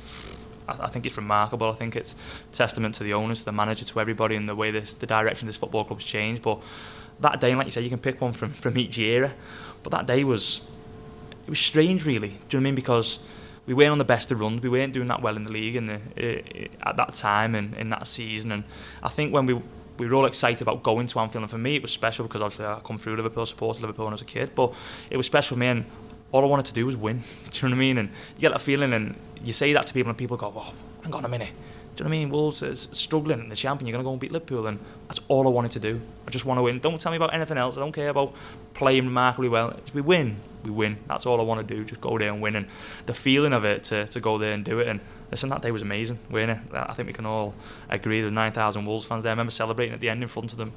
I 0.68 0.88
think 0.88 1.06
it's 1.06 1.16
remarkable. 1.16 1.70
I 1.70 1.74
think 1.74 1.96
it's 1.96 2.14
testament 2.52 2.94
to 2.96 3.04
the 3.04 3.14
owners, 3.14 3.38
to 3.38 3.46
the 3.46 3.52
manager, 3.52 3.86
to 3.86 4.00
everybody, 4.00 4.36
and 4.36 4.46
the 4.46 4.54
way 4.54 4.70
this, 4.70 4.92
the 4.92 5.06
direction 5.06 5.46
this 5.46 5.56
football 5.56 5.84
club's 5.84 6.04
changed. 6.04 6.42
But 6.42 6.60
that 7.20 7.40
day, 7.40 7.54
like 7.54 7.66
you 7.66 7.70
said, 7.70 7.84
you 7.84 7.90
can 7.90 7.98
pick 7.98 8.20
one 8.20 8.34
from, 8.34 8.50
from 8.50 8.76
each 8.76 8.98
era. 8.98 9.32
But 9.82 9.92
that 9.92 10.06
day 10.06 10.24
was 10.24 10.60
it 11.46 11.50
was 11.50 11.58
strange, 11.58 12.04
really. 12.04 12.28
Do 12.28 12.34
you 12.34 12.36
know 12.36 12.44
what 12.50 12.60
I 12.60 12.60
mean? 12.64 12.74
Because 12.74 13.18
we 13.64 13.72
weren't 13.72 13.92
on 13.92 13.98
the 13.98 14.04
best 14.04 14.30
of 14.30 14.40
runs. 14.40 14.62
We 14.62 14.68
weren't 14.68 14.92
doing 14.92 15.08
that 15.08 15.22
well 15.22 15.36
in 15.36 15.44
the 15.44 15.50
league 15.50 15.76
in 15.76 15.86
the, 15.86 15.94
uh, 15.94 16.88
at 16.88 16.96
that 16.98 17.14
time 17.14 17.54
and 17.54 17.74
in 17.74 17.88
that 17.90 18.06
season. 18.06 18.52
And 18.52 18.64
I 19.02 19.08
think 19.08 19.32
when 19.32 19.46
we 19.46 19.62
we 19.98 20.06
were 20.06 20.14
all 20.14 20.26
excited 20.26 20.62
about 20.62 20.82
going 20.82 21.06
to 21.08 21.18
Anfield, 21.18 21.42
and 21.42 21.50
for 21.50 21.58
me 21.58 21.76
it 21.76 21.82
was 21.82 21.92
special 21.92 22.26
because 22.26 22.40
obviously 22.40 22.66
I 22.66 22.80
come 22.84 22.98
through 22.98 23.16
Liverpool, 23.16 23.44
supported 23.46 23.82
Liverpool 23.82 24.06
when 24.06 24.12
I 24.12 24.14
was 24.14 24.22
a 24.22 24.26
kid, 24.26 24.54
but 24.54 24.72
it 25.10 25.16
was 25.16 25.26
special 25.26 25.56
for 25.56 25.60
me, 25.60 25.66
and 25.66 25.84
all 26.32 26.42
I 26.42 26.46
wanted 26.46 26.66
to 26.66 26.74
do 26.74 26.86
was 26.86 26.96
win. 26.96 27.18
Do 27.50 27.56
you 27.56 27.68
know 27.68 27.74
what 27.74 27.76
I 27.76 27.78
mean? 27.78 27.98
And 27.98 28.08
you 28.36 28.40
get 28.40 28.52
that 28.52 28.60
feeling, 28.60 28.92
and 28.92 29.16
you 29.42 29.52
say 29.52 29.72
that 29.72 29.86
to 29.86 29.94
people, 29.94 30.10
and 30.10 30.18
people 30.18 30.36
go, 30.36 30.52
"Oh, 30.56 30.72
hang 31.02 31.14
on 31.14 31.24
a 31.24 31.28
minute." 31.28 31.50
Do 31.98 32.04
you 32.04 32.10
know 32.10 32.10
what 32.10 32.16
I 32.16 32.20
mean? 32.20 32.30
Wolves 32.30 32.62
is 32.62 32.86
struggling 32.92 33.40
in 33.40 33.48
the 33.48 33.56
champion. 33.56 33.88
You're 33.88 33.94
going 33.94 34.04
to 34.04 34.06
go 34.06 34.12
and 34.12 34.20
beat 34.20 34.30
Liverpool, 34.30 34.68
and 34.68 34.78
that's 35.08 35.18
all 35.26 35.48
I 35.48 35.50
wanted 35.50 35.72
to 35.72 35.80
do. 35.80 36.00
I 36.28 36.30
just 36.30 36.44
want 36.44 36.58
to 36.58 36.62
win. 36.62 36.78
Don't 36.78 37.00
tell 37.00 37.10
me 37.10 37.16
about 37.16 37.34
anything 37.34 37.58
else. 37.58 37.76
I 37.76 37.80
don't 37.80 37.90
care 37.90 38.10
about 38.10 38.34
playing 38.72 39.06
remarkably 39.06 39.48
well. 39.48 39.70
If 39.84 39.96
we 39.96 40.00
win, 40.00 40.36
we 40.62 40.70
win. 40.70 40.98
That's 41.08 41.26
all 41.26 41.40
I 41.40 41.42
want 41.42 41.66
to 41.66 41.74
do. 41.74 41.84
Just 41.84 42.00
go 42.00 42.16
there 42.16 42.32
and 42.32 42.40
win. 42.40 42.54
And 42.54 42.68
the 43.06 43.14
feeling 43.14 43.52
of 43.52 43.64
it 43.64 43.82
to, 43.84 44.06
to 44.06 44.20
go 44.20 44.38
there 44.38 44.52
and 44.52 44.64
do 44.64 44.78
it. 44.78 44.86
And 44.86 45.00
listen, 45.32 45.48
that 45.48 45.62
day 45.62 45.72
was 45.72 45.82
amazing, 45.82 46.20
weren't 46.30 46.52
it? 46.52 46.58
I 46.72 46.94
think 46.94 47.08
we 47.08 47.12
can 47.12 47.26
all 47.26 47.52
agree. 47.90 48.20
There 48.20 48.30
9,000 48.30 48.84
Wolves 48.84 49.04
fans 49.04 49.24
there. 49.24 49.30
I 49.30 49.32
remember 49.32 49.50
celebrating 49.50 49.92
at 49.92 50.00
the 50.00 50.08
end 50.08 50.22
in 50.22 50.28
front 50.28 50.52
of 50.52 50.58
them, 50.58 50.74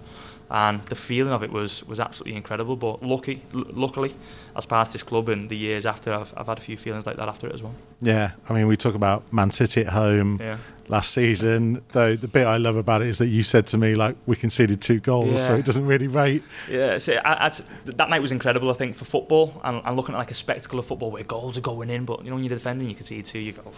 and 0.49 0.83
the 0.87 0.95
feeling 0.95 1.33
of 1.33 1.43
it 1.43 1.51
was 1.51 1.83
was 1.83 1.99
absolutely 1.99 2.35
incredible. 2.35 2.75
But 2.75 3.03
lucky, 3.03 3.43
l- 3.53 3.65
luckily, 3.73 4.15
as 4.55 4.65
part 4.65 4.87
of 4.87 4.93
this 4.93 5.03
club 5.03 5.29
and 5.29 5.49
the 5.49 5.55
years 5.57 5.85
after, 5.85 6.11
I've, 6.13 6.33
I've 6.35 6.47
had 6.47 6.57
a 6.57 6.61
few 6.61 6.77
feelings 6.77 7.05
like 7.05 7.17
that 7.17 7.29
after 7.29 7.45
it 7.47 7.53
as 7.53 7.61
well. 7.61 7.75
Yeah, 8.01 8.31
I 8.49 8.53
mean, 8.53 8.65
we 8.67 8.75
talk 8.75 8.95
about 8.95 9.31
Man 9.31 9.51
City 9.51 9.81
at 9.81 9.93
home. 9.93 10.37
Yeah 10.39 10.57
last 10.91 11.11
season. 11.11 11.81
Though 11.93 12.15
the 12.15 12.27
bit 12.27 12.45
I 12.45 12.57
love 12.57 12.75
about 12.75 13.01
it 13.01 13.07
is 13.07 13.17
that 13.17 13.27
you 13.27 13.41
said 13.43 13.65
to 13.67 13.77
me 13.77 13.95
like 13.95 14.15
we 14.27 14.35
conceded 14.35 14.81
two 14.81 14.99
goals, 14.99 15.39
yeah. 15.39 15.47
so 15.47 15.55
it 15.55 15.65
doesn't 15.65 15.85
really 15.85 16.07
rate. 16.07 16.43
Yeah, 16.69 16.99
so 16.99 17.13
I, 17.13 17.47
I, 17.47 17.51
that 17.85 18.09
night 18.09 18.21
was 18.21 18.31
incredible. 18.31 18.69
I 18.69 18.73
think 18.73 18.95
for 18.95 19.05
football 19.05 19.59
and, 19.63 19.81
and 19.83 19.95
looking 19.95 20.13
at 20.13 20.19
like 20.19 20.31
a 20.31 20.35
spectacle 20.35 20.77
of 20.77 20.85
football 20.85 21.09
where 21.09 21.23
goals 21.23 21.57
are 21.57 21.61
going 21.61 21.89
in, 21.89 22.05
but 22.05 22.23
you 22.23 22.29
know 22.29 22.35
when 22.35 22.43
you're 22.43 22.55
defending, 22.55 22.89
you 22.89 22.95
can 22.95 23.05
see 23.05 23.23
two. 23.23 23.39
You 23.39 23.53
go. 23.53 23.71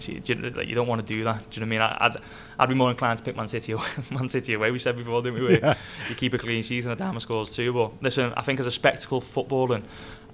You, 0.00 0.22
you 0.24 0.76
don't 0.76 0.86
want 0.86 1.00
to 1.00 1.06
do 1.06 1.24
that. 1.24 1.50
Do 1.50 1.60
you 1.60 1.66
know 1.66 1.74
what 1.74 1.82
I 1.82 1.88
mean? 1.88 1.98
I'd, 2.00 2.22
I'd 2.60 2.68
be 2.68 2.74
more 2.76 2.88
inclined 2.88 3.18
to 3.18 3.24
pick 3.24 3.34
Man 3.34 3.48
City 3.48 3.72
away. 3.72 3.84
Man 4.12 4.28
City 4.28 4.54
away. 4.54 4.70
We 4.70 4.78
said 4.78 4.96
before, 4.96 5.22
didn't 5.22 5.42
we? 5.42 5.58
Yeah. 5.58 5.76
You 6.08 6.14
keep 6.14 6.34
a 6.34 6.38
clean 6.38 6.62
sheet 6.62 6.84
and 6.84 6.92
the 6.92 7.02
Dama 7.02 7.18
scores 7.18 7.50
too. 7.50 7.72
But 7.72 8.00
listen, 8.00 8.32
I 8.36 8.42
think 8.42 8.60
as 8.60 8.66
a 8.66 8.70
spectacle 8.70 9.20
football 9.20 9.72
and 9.72 9.84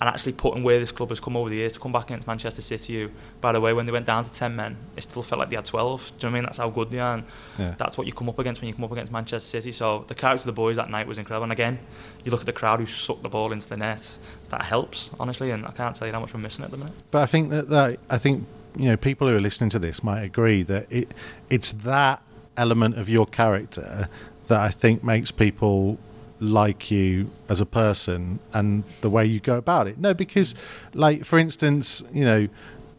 and 0.00 0.08
actually 0.08 0.32
putting 0.32 0.62
where 0.62 0.80
this 0.80 0.90
club 0.90 1.08
has 1.10 1.20
come 1.20 1.36
over 1.36 1.48
the 1.48 1.56
years 1.56 1.72
to 1.74 1.78
come 1.78 1.92
back 1.92 2.04
against 2.04 2.26
Manchester 2.26 2.60
City, 2.60 3.02
who, 3.02 3.10
by 3.40 3.52
the 3.52 3.60
way, 3.60 3.72
when 3.72 3.86
they 3.86 3.92
went 3.92 4.06
down 4.06 4.24
to 4.24 4.32
10 4.32 4.56
men, 4.56 4.76
it 4.96 5.02
still 5.04 5.22
felt 5.22 5.38
like 5.38 5.50
they 5.50 5.56
had 5.56 5.64
12. 5.64 6.00
Do 6.00 6.04
you 6.04 6.10
know 6.10 6.16
what 6.18 6.24
I 6.24 6.34
mean? 6.34 6.44
That's 6.44 6.58
how 6.58 6.70
good 6.70 6.90
they 6.90 6.98
are. 6.98 7.14
And 7.14 7.24
yeah. 7.58 7.74
that's 7.78 7.96
what 7.96 8.06
you 8.06 8.12
come 8.12 8.28
up 8.28 8.38
against 8.38 8.60
when 8.60 8.68
you 8.68 8.74
come 8.74 8.84
up 8.84 8.92
against 8.92 9.12
Manchester 9.12 9.46
City. 9.46 9.70
So 9.70 10.04
the 10.08 10.14
character 10.14 10.42
of 10.42 10.46
the 10.46 10.52
boys 10.52 10.76
that 10.76 10.90
night 10.90 11.06
was 11.06 11.18
incredible. 11.18 11.44
And 11.44 11.52
again, 11.52 11.78
you 12.24 12.30
look 12.32 12.40
at 12.40 12.46
the 12.46 12.52
crowd 12.52 12.80
who 12.80 12.86
sucked 12.86 13.22
the 13.22 13.28
ball 13.28 13.52
into 13.52 13.68
the 13.68 13.76
net. 13.76 14.18
That 14.50 14.62
helps, 14.62 15.10
honestly. 15.20 15.52
And 15.52 15.64
I 15.64 15.70
can't 15.70 15.94
tell 15.94 16.08
you 16.08 16.12
how 16.12 16.20
much 16.20 16.34
we're 16.34 16.40
missing 16.40 16.64
at 16.64 16.70
the 16.70 16.76
minute. 16.76 16.94
But 17.10 17.22
I 17.22 17.26
think 17.26 17.50
that, 17.50 17.68
that 17.68 17.98
I 18.10 18.18
think 18.18 18.46
you 18.76 18.86
know 18.86 18.96
people 18.96 19.28
who 19.28 19.36
are 19.36 19.40
listening 19.40 19.70
to 19.70 19.78
this 19.78 20.02
might 20.02 20.22
agree 20.22 20.62
that 20.64 20.90
it 20.90 21.12
it's 21.48 21.72
that 21.72 22.22
element 22.56 22.98
of 22.98 23.08
your 23.08 23.26
character 23.26 24.08
that 24.48 24.60
I 24.60 24.70
think 24.70 25.02
makes 25.02 25.30
people 25.30 25.98
like 26.40 26.90
you 26.90 27.30
as 27.48 27.60
a 27.60 27.66
person 27.66 28.38
and 28.52 28.84
the 29.00 29.10
way 29.10 29.24
you 29.24 29.40
go 29.40 29.56
about 29.56 29.86
it. 29.86 29.98
No, 29.98 30.14
because, 30.14 30.54
like, 30.92 31.24
for 31.24 31.38
instance, 31.38 32.02
you 32.12 32.24
know, 32.24 32.48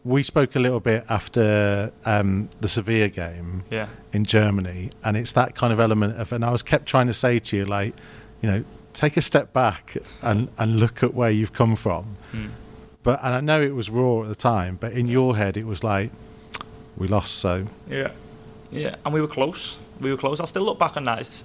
we 0.04 0.22
spoke 0.22 0.54
a 0.54 0.60
little 0.60 0.80
bit 0.80 1.04
after 1.08 1.92
um, 2.04 2.48
the 2.60 2.68
Sevilla 2.68 3.08
game 3.08 3.64
yeah. 3.70 3.88
in 4.12 4.24
Germany, 4.24 4.90
and 5.02 5.16
it's 5.16 5.32
that 5.32 5.54
kind 5.54 5.72
of 5.72 5.80
element 5.80 6.16
of, 6.18 6.32
and 6.32 6.44
I 6.44 6.50
was 6.50 6.62
kept 6.62 6.86
trying 6.86 7.08
to 7.08 7.14
say 7.14 7.38
to 7.38 7.56
you, 7.56 7.64
like, 7.64 7.94
you 8.40 8.48
know, 8.48 8.64
take 8.92 9.16
a 9.16 9.22
step 9.22 9.52
back 9.52 9.96
and, 10.22 10.48
and 10.58 10.78
look 10.78 11.02
at 11.02 11.12
where 11.12 11.30
you've 11.30 11.52
come 11.52 11.76
from. 11.76 12.16
Mm. 12.32 12.50
But, 13.02 13.20
and 13.22 13.34
I 13.34 13.40
know 13.40 13.60
it 13.60 13.74
was 13.74 13.90
raw 13.90 14.22
at 14.22 14.28
the 14.28 14.34
time, 14.34 14.78
but 14.80 14.92
in 14.92 15.06
your 15.06 15.36
head, 15.36 15.56
it 15.56 15.66
was 15.66 15.84
like, 15.84 16.10
we 16.96 17.06
lost, 17.08 17.34
so. 17.34 17.66
Yeah. 17.88 18.12
Yeah. 18.70 18.96
And 19.04 19.12
we 19.12 19.20
were 19.20 19.28
close. 19.28 19.76
We 20.00 20.10
were 20.10 20.16
close. 20.16 20.40
I 20.40 20.44
still 20.46 20.62
look 20.62 20.78
back 20.78 20.96
on 20.96 21.04
that. 21.04 21.20
It's, 21.20 21.44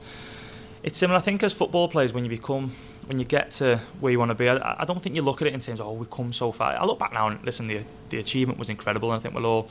it's 0.83 0.97
similar. 0.97 1.19
I 1.19 1.21
think 1.21 1.43
as 1.43 1.53
football 1.53 1.87
players, 1.87 2.13
when 2.13 2.23
you 2.23 2.29
become, 2.29 2.73
when 3.05 3.19
you 3.19 3.25
get 3.25 3.51
to 3.51 3.79
where 3.99 4.11
you 4.11 4.19
want 4.19 4.29
to 4.29 4.35
be, 4.35 4.49
I, 4.49 4.81
I 4.81 4.85
don't 4.85 5.01
think 5.01 5.15
you 5.15 5.21
look 5.21 5.41
at 5.41 5.47
it 5.47 5.53
in 5.53 5.59
terms 5.59 5.79
of 5.79 5.87
oh 5.87 5.93
we've 5.93 6.09
come 6.09 6.33
so 6.33 6.51
far. 6.51 6.73
I 6.73 6.83
look 6.85 6.99
back 6.99 7.13
now 7.13 7.27
and 7.27 7.43
listen, 7.43 7.67
the 7.67 7.81
the 8.09 8.19
achievement 8.19 8.57
was 8.57 8.69
incredible, 8.69 9.11
and 9.11 9.19
I 9.19 9.21
think 9.21 9.35
we'll 9.35 9.45
all, 9.45 9.69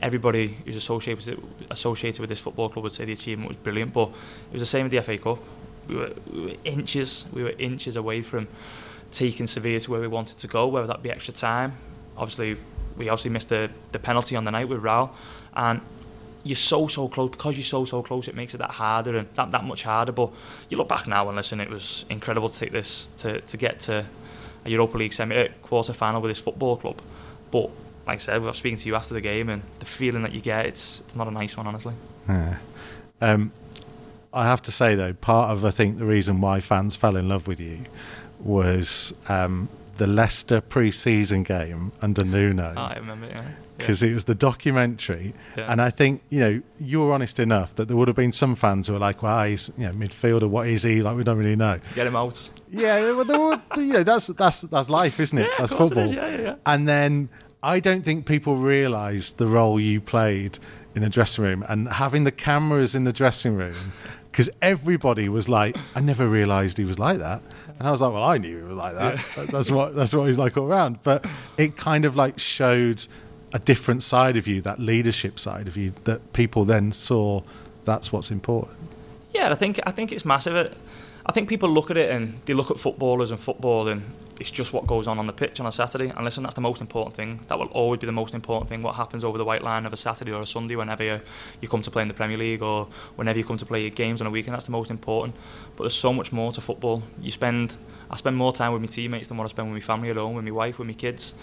everybody 0.00 0.58
who's 0.64 0.76
associated 0.76 1.26
with 1.26 1.70
associated 1.70 2.20
with 2.20 2.28
this 2.28 2.40
football 2.40 2.68
club 2.68 2.84
would 2.84 2.92
say 2.92 3.04
the 3.04 3.12
achievement 3.12 3.48
was 3.48 3.56
brilliant. 3.56 3.92
But 3.92 4.08
it 4.08 4.52
was 4.52 4.62
the 4.62 4.66
same 4.66 4.84
with 4.84 4.92
the 4.92 5.02
FA 5.02 5.18
Cup. 5.18 5.38
We 5.88 5.96
were, 5.96 6.12
we 6.32 6.40
were 6.42 6.54
inches, 6.64 7.24
we 7.32 7.42
were 7.42 7.54
inches 7.58 7.96
away 7.96 8.22
from 8.22 8.46
taking 9.10 9.46
Sevilla 9.46 9.80
to 9.80 9.90
where 9.90 10.00
we 10.00 10.06
wanted 10.06 10.38
to 10.38 10.46
go, 10.46 10.68
whether 10.68 10.86
that 10.86 11.02
be 11.02 11.10
extra 11.10 11.34
time. 11.34 11.76
Obviously, 12.16 12.56
we 12.96 13.08
obviously 13.08 13.30
missed 13.30 13.48
the, 13.48 13.70
the 13.90 13.98
penalty 13.98 14.36
on 14.36 14.44
the 14.44 14.50
night 14.50 14.68
with 14.68 14.82
Raul, 14.82 15.10
and 15.54 15.80
you're 16.44 16.56
so 16.56 16.88
so 16.88 17.08
close 17.08 17.30
because 17.30 17.56
you're 17.56 17.64
so 17.64 17.84
so 17.84 18.02
close. 18.02 18.28
It 18.28 18.34
makes 18.34 18.54
it 18.54 18.58
that 18.58 18.70
harder 18.70 19.16
and 19.16 19.28
that 19.34 19.50
that 19.52 19.64
much 19.64 19.82
harder. 19.82 20.12
But 20.12 20.30
you 20.68 20.76
look 20.76 20.88
back 20.88 21.06
now 21.06 21.28
and 21.28 21.36
listen, 21.36 21.60
it 21.60 21.70
was 21.70 22.04
incredible 22.10 22.48
to 22.48 22.58
take 22.58 22.72
this 22.72 23.12
to 23.18 23.40
to 23.40 23.56
get 23.56 23.80
to 23.80 24.04
a 24.64 24.70
Europa 24.70 24.98
League 24.98 25.12
semi 25.12 25.36
uh, 25.36 25.48
quarter 25.62 25.92
final 25.92 26.20
with 26.20 26.30
this 26.30 26.38
football 26.38 26.76
club. 26.76 27.00
But 27.50 27.70
like 28.06 28.16
I 28.16 28.18
said, 28.18 28.34
I 28.34 28.38
was 28.38 28.56
speaking 28.56 28.78
to 28.78 28.88
you 28.88 28.96
after 28.96 29.14
the 29.14 29.20
game, 29.20 29.48
and 29.48 29.62
the 29.78 29.86
feeling 29.86 30.22
that 30.22 30.32
you 30.32 30.40
get, 30.40 30.66
it's 30.66 31.00
it's 31.00 31.14
not 31.14 31.28
a 31.28 31.30
nice 31.30 31.56
one, 31.56 31.66
honestly. 31.66 31.94
Yeah. 32.28 32.58
Um, 33.20 33.52
I 34.32 34.46
have 34.46 34.62
to 34.62 34.72
say 34.72 34.94
though, 34.94 35.12
part 35.12 35.50
of 35.50 35.64
I 35.64 35.70
think 35.70 35.98
the 35.98 36.06
reason 36.06 36.40
why 36.40 36.60
fans 36.60 36.96
fell 36.96 37.16
in 37.16 37.28
love 37.28 37.46
with 37.46 37.60
you 37.60 37.80
was 38.40 39.14
um, 39.28 39.68
the 39.98 40.06
Leicester 40.06 40.60
pre-season 40.60 41.44
game 41.44 41.92
under 42.00 42.24
Nuno. 42.24 42.72
Oh, 42.76 42.80
I 42.80 42.94
remember, 42.96 43.26
yeah 43.26 43.44
because 43.82 44.02
yeah. 44.02 44.10
it 44.10 44.14
was 44.14 44.24
the 44.24 44.34
documentary. 44.34 45.34
Yeah. 45.56 45.70
And 45.70 45.82
I 45.82 45.90
think 45.90 46.22
you 46.30 46.40
know 46.40 46.62
you 46.78 47.00
were 47.00 47.12
honest 47.12 47.38
enough 47.38 47.74
that 47.76 47.88
there 47.88 47.96
would 47.96 48.08
have 48.08 48.16
been 48.16 48.32
some 48.32 48.54
fans 48.54 48.86
who 48.86 48.94
were 48.94 48.98
like, 48.98 49.22
"Well, 49.22 49.44
he's 49.44 49.70
you 49.76 49.86
know 49.86 49.92
midfielder. 49.92 50.48
What 50.48 50.66
is 50.66 50.82
he? 50.82 51.02
Like 51.02 51.16
we 51.16 51.24
don't 51.24 51.38
really 51.38 51.56
know." 51.56 51.78
Get 51.94 52.06
him 52.06 52.16
out. 52.16 52.50
Yeah, 52.70 53.12
well, 53.12 53.24
were, 53.50 53.62
you 53.76 53.92
know 53.94 54.02
that's 54.02 54.28
that's 54.28 54.62
that's 54.62 54.88
life, 54.88 55.20
isn't 55.20 55.38
it? 55.38 55.48
Yeah, 55.48 55.54
that's 55.58 55.72
football. 55.72 56.12
Yeah, 56.12 56.40
yeah, 56.40 56.54
and 56.66 56.88
then 56.88 57.28
I 57.62 57.80
don't 57.80 58.04
think 58.04 58.26
people 58.26 58.56
realised 58.56 59.38
the 59.38 59.46
role 59.46 59.78
you 59.78 60.00
played 60.00 60.58
in 60.94 61.02
the 61.02 61.10
dressing 61.10 61.44
room 61.44 61.64
and 61.68 61.88
having 61.88 62.24
the 62.24 62.32
cameras 62.32 62.94
in 62.94 63.04
the 63.04 63.12
dressing 63.12 63.56
room 63.56 63.92
because 64.32 64.48
everybody 64.62 65.28
was 65.28 65.48
like, 65.48 65.76
I 65.94 66.00
never 66.00 66.26
realised 66.26 66.78
he 66.78 66.84
was 66.84 66.98
like 66.98 67.18
that, 67.18 67.42
and 67.78 67.86
I 67.86 67.90
was 67.90 68.00
like, 68.00 68.12
well, 68.12 68.24
I 68.24 68.38
knew 68.38 68.56
he 68.56 68.62
was 68.62 68.76
like 68.76 68.94
that. 68.94 69.24
Yeah. 69.36 69.44
That's 69.46 69.70
what 69.70 69.94
that's 69.94 70.14
what 70.14 70.26
he's 70.26 70.38
like 70.38 70.56
all 70.56 70.66
around. 70.66 71.02
But 71.02 71.26
it 71.58 71.76
kind 71.76 72.04
of 72.04 72.16
like 72.16 72.38
showed 72.38 73.06
a 73.52 73.58
different 73.58 74.02
side 74.02 74.36
of 74.36 74.46
you, 74.46 74.60
that 74.62 74.78
leadership 74.78 75.38
side 75.38 75.68
of 75.68 75.76
you, 75.76 75.92
that 76.04 76.32
people 76.32 76.64
then 76.64 76.92
saw 76.92 77.42
that's 77.84 78.12
what's 78.12 78.30
important. 78.30 78.76
Yeah, 79.32 79.50
I 79.50 79.54
think 79.54 79.80
I 79.86 79.90
think 79.90 80.12
it's 80.12 80.24
massive. 80.24 80.54
Uh, 80.54 80.68
I 81.24 81.32
think 81.32 81.48
people 81.48 81.68
look 81.68 81.90
at 81.90 81.96
it 81.96 82.10
and 82.10 82.40
they 82.46 82.54
look 82.54 82.70
at 82.70 82.78
footballers 82.78 83.30
and 83.30 83.38
football 83.38 83.88
and 83.88 84.02
it's 84.40 84.50
just 84.50 84.72
what 84.72 84.88
goes 84.88 85.06
on 85.06 85.18
on 85.20 85.26
the 85.28 85.32
pitch 85.32 85.60
on 85.60 85.66
a 85.66 85.72
Saturday. 85.72 86.08
And 86.08 86.24
listen, 86.24 86.42
that's 86.42 86.56
the 86.56 86.60
most 86.60 86.80
important 86.80 87.14
thing. 87.14 87.40
That 87.46 87.58
will 87.58 87.68
always 87.68 88.00
be 88.00 88.06
the 88.06 88.12
most 88.12 88.34
important 88.34 88.68
thing. 88.68 88.82
What 88.82 88.96
happens 88.96 89.22
over 89.22 89.38
the 89.38 89.44
white 89.44 89.62
line 89.62 89.86
of 89.86 89.92
a 89.92 89.96
Saturday 89.96 90.32
or 90.32 90.42
a 90.42 90.46
Sunday, 90.46 90.74
whenever 90.74 91.04
you, 91.04 91.20
you 91.60 91.68
come 91.68 91.82
to 91.82 91.90
play 91.92 92.02
in 92.02 92.08
the 92.08 92.14
Premier 92.14 92.36
League 92.36 92.60
or 92.60 92.88
whenever 93.14 93.38
you 93.38 93.44
come 93.44 93.56
to 93.58 93.66
play 93.66 93.82
your 93.82 93.90
games 93.90 94.20
on 94.20 94.26
a 94.26 94.30
weekend, 94.30 94.54
that's 94.54 94.64
the 94.64 94.72
most 94.72 94.90
important. 94.90 95.36
But 95.76 95.84
there's 95.84 95.94
so 95.94 96.12
much 96.12 96.32
more 96.32 96.50
to 96.52 96.60
football. 96.60 97.04
You 97.20 97.30
spend, 97.30 97.76
I 98.10 98.16
spend 98.16 98.36
more 98.36 98.52
time 98.52 98.72
with 98.72 98.82
my 98.82 98.88
teammates 98.88 99.28
than 99.28 99.36
what 99.36 99.44
I 99.44 99.48
spend 99.48 99.72
with 99.72 99.80
my 99.80 99.86
family 99.86 100.10
at 100.10 100.16
home, 100.16 100.34
with 100.34 100.44
my 100.44 100.50
wife, 100.50 100.78
with 100.78 100.88
my 100.88 100.94
kids. 100.94 101.34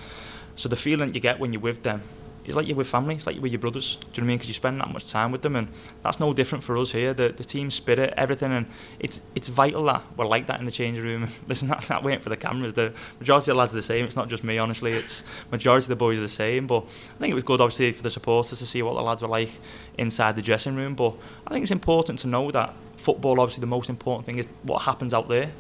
So 0.60 0.68
the 0.68 0.76
feeling 0.76 1.14
you 1.14 1.22
get 1.22 1.40
when 1.40 1.54
you're 1.54 1.62
with 1.62 1.84
them 1.84 2.02
it's 2.50 2.56
like 2.56 2.68
you're 2.68 2.76
with 2.76 2.88
family, 2.88 3.14
it's 3.14 3.28
like 3.28 3.36
you're 3.36 3.44
with 3.44 3.52
your 3.52 3.60
brothers. 3.60 3.96
Do 3.96 4.02
you 4.02 4.06
know 4.08 4.12
what 4.12 4.18
I 4.18 4.24
mean? 4.24 4.38
Because 4.38 4.48
you 4.48 4.56
spend 4.56 4.82
that 4.82 4.92
much 4.92 5.08
time 5.08 5.32
with 5.32 5.44
them, 5.44 5.56
and 5.56 5.68
that's 6.02 6.20
no 6.20 6.34
different 6.34 6.64
for 6.64 6.78
us 6.78 6.92
here. 6.92 7.14
The 7.14 7.30
the 7.30 7.44
team 7.44 7.70
spirit, 7.70 8.12
everything, 8.18 8.52
and 8.52 8.66
it's 9.00 9.22
it's 9.36 9.48
vital 9.50 9.84
that 9.84 10.02
we're 10.18 10.26
like 10.26 10.48
that 10.48 10.60
in 10.60 10.66
the 10.66 10.72
changing 10.72 11.04
room. 11.04 11.28
Listen, 11.48 11.68
that, 11.68 11.84
that 11.84 12.04
waiting 12.04 12.22
for 12.22 12.30
the 12.30 12.38
cameras. 12.38 12.74
The 12.74 12.92
majority 13.20 13.52
of 13.52 13.56
the 13.56 13.60
lads 13.60 13.74
are 13.74 13.76
the 13.76 13.84
same. 13.84 14.04
It's 14.04 14.16
not 14.16 14.30
just 14.30 14.44
me, 14.44 14.58
honestly. 14.58 14.94
It's 14.94 15.24
majority 15.52 15.84
of 15.86 15.90
the 15.90 15.96
boys 15.96 16.18
are 16.18 16.22
the 16.22 16.28
same. 16.28 16.66
But 16.66 16.86
I 17.16 17.20
think 17.20 17.32
it 17.32 17.36
was 17.36 17.44
good, 17.44 17.62
obviously, 17.62 17.92
for 17.92 18.02
the 18.02 18.10
supporters 18.10 18.58
to 18.58 18.66
see 18.66 18.82
what 18.82 18.96
the 18.96 19.04
lads 19.04 19.22
were 19.22 19.28
like 19.28 19.52
inside 20.00 20.36
the 20.36 20.42
dressing 20.42 20.76
room. 20.76 20.96
But 20.96 21.16
I 21.46 21.52
think 21.52 21.62
it's 21.62 21.72
important 21.72 22.18
to 22.20 22.28
know 22.28 22.50
that 22.50 22.74
football, 22.98 23.40
obviously, 23.40 23.62
the 23.62 23.68
most 23.68 23.90
important 23.90 24.26
thing 24.26 24.40
is 24.40 24.48
what 24.64 24.82
happens 24.82 25.14
out 25.14 25.30
there 25.30 25.52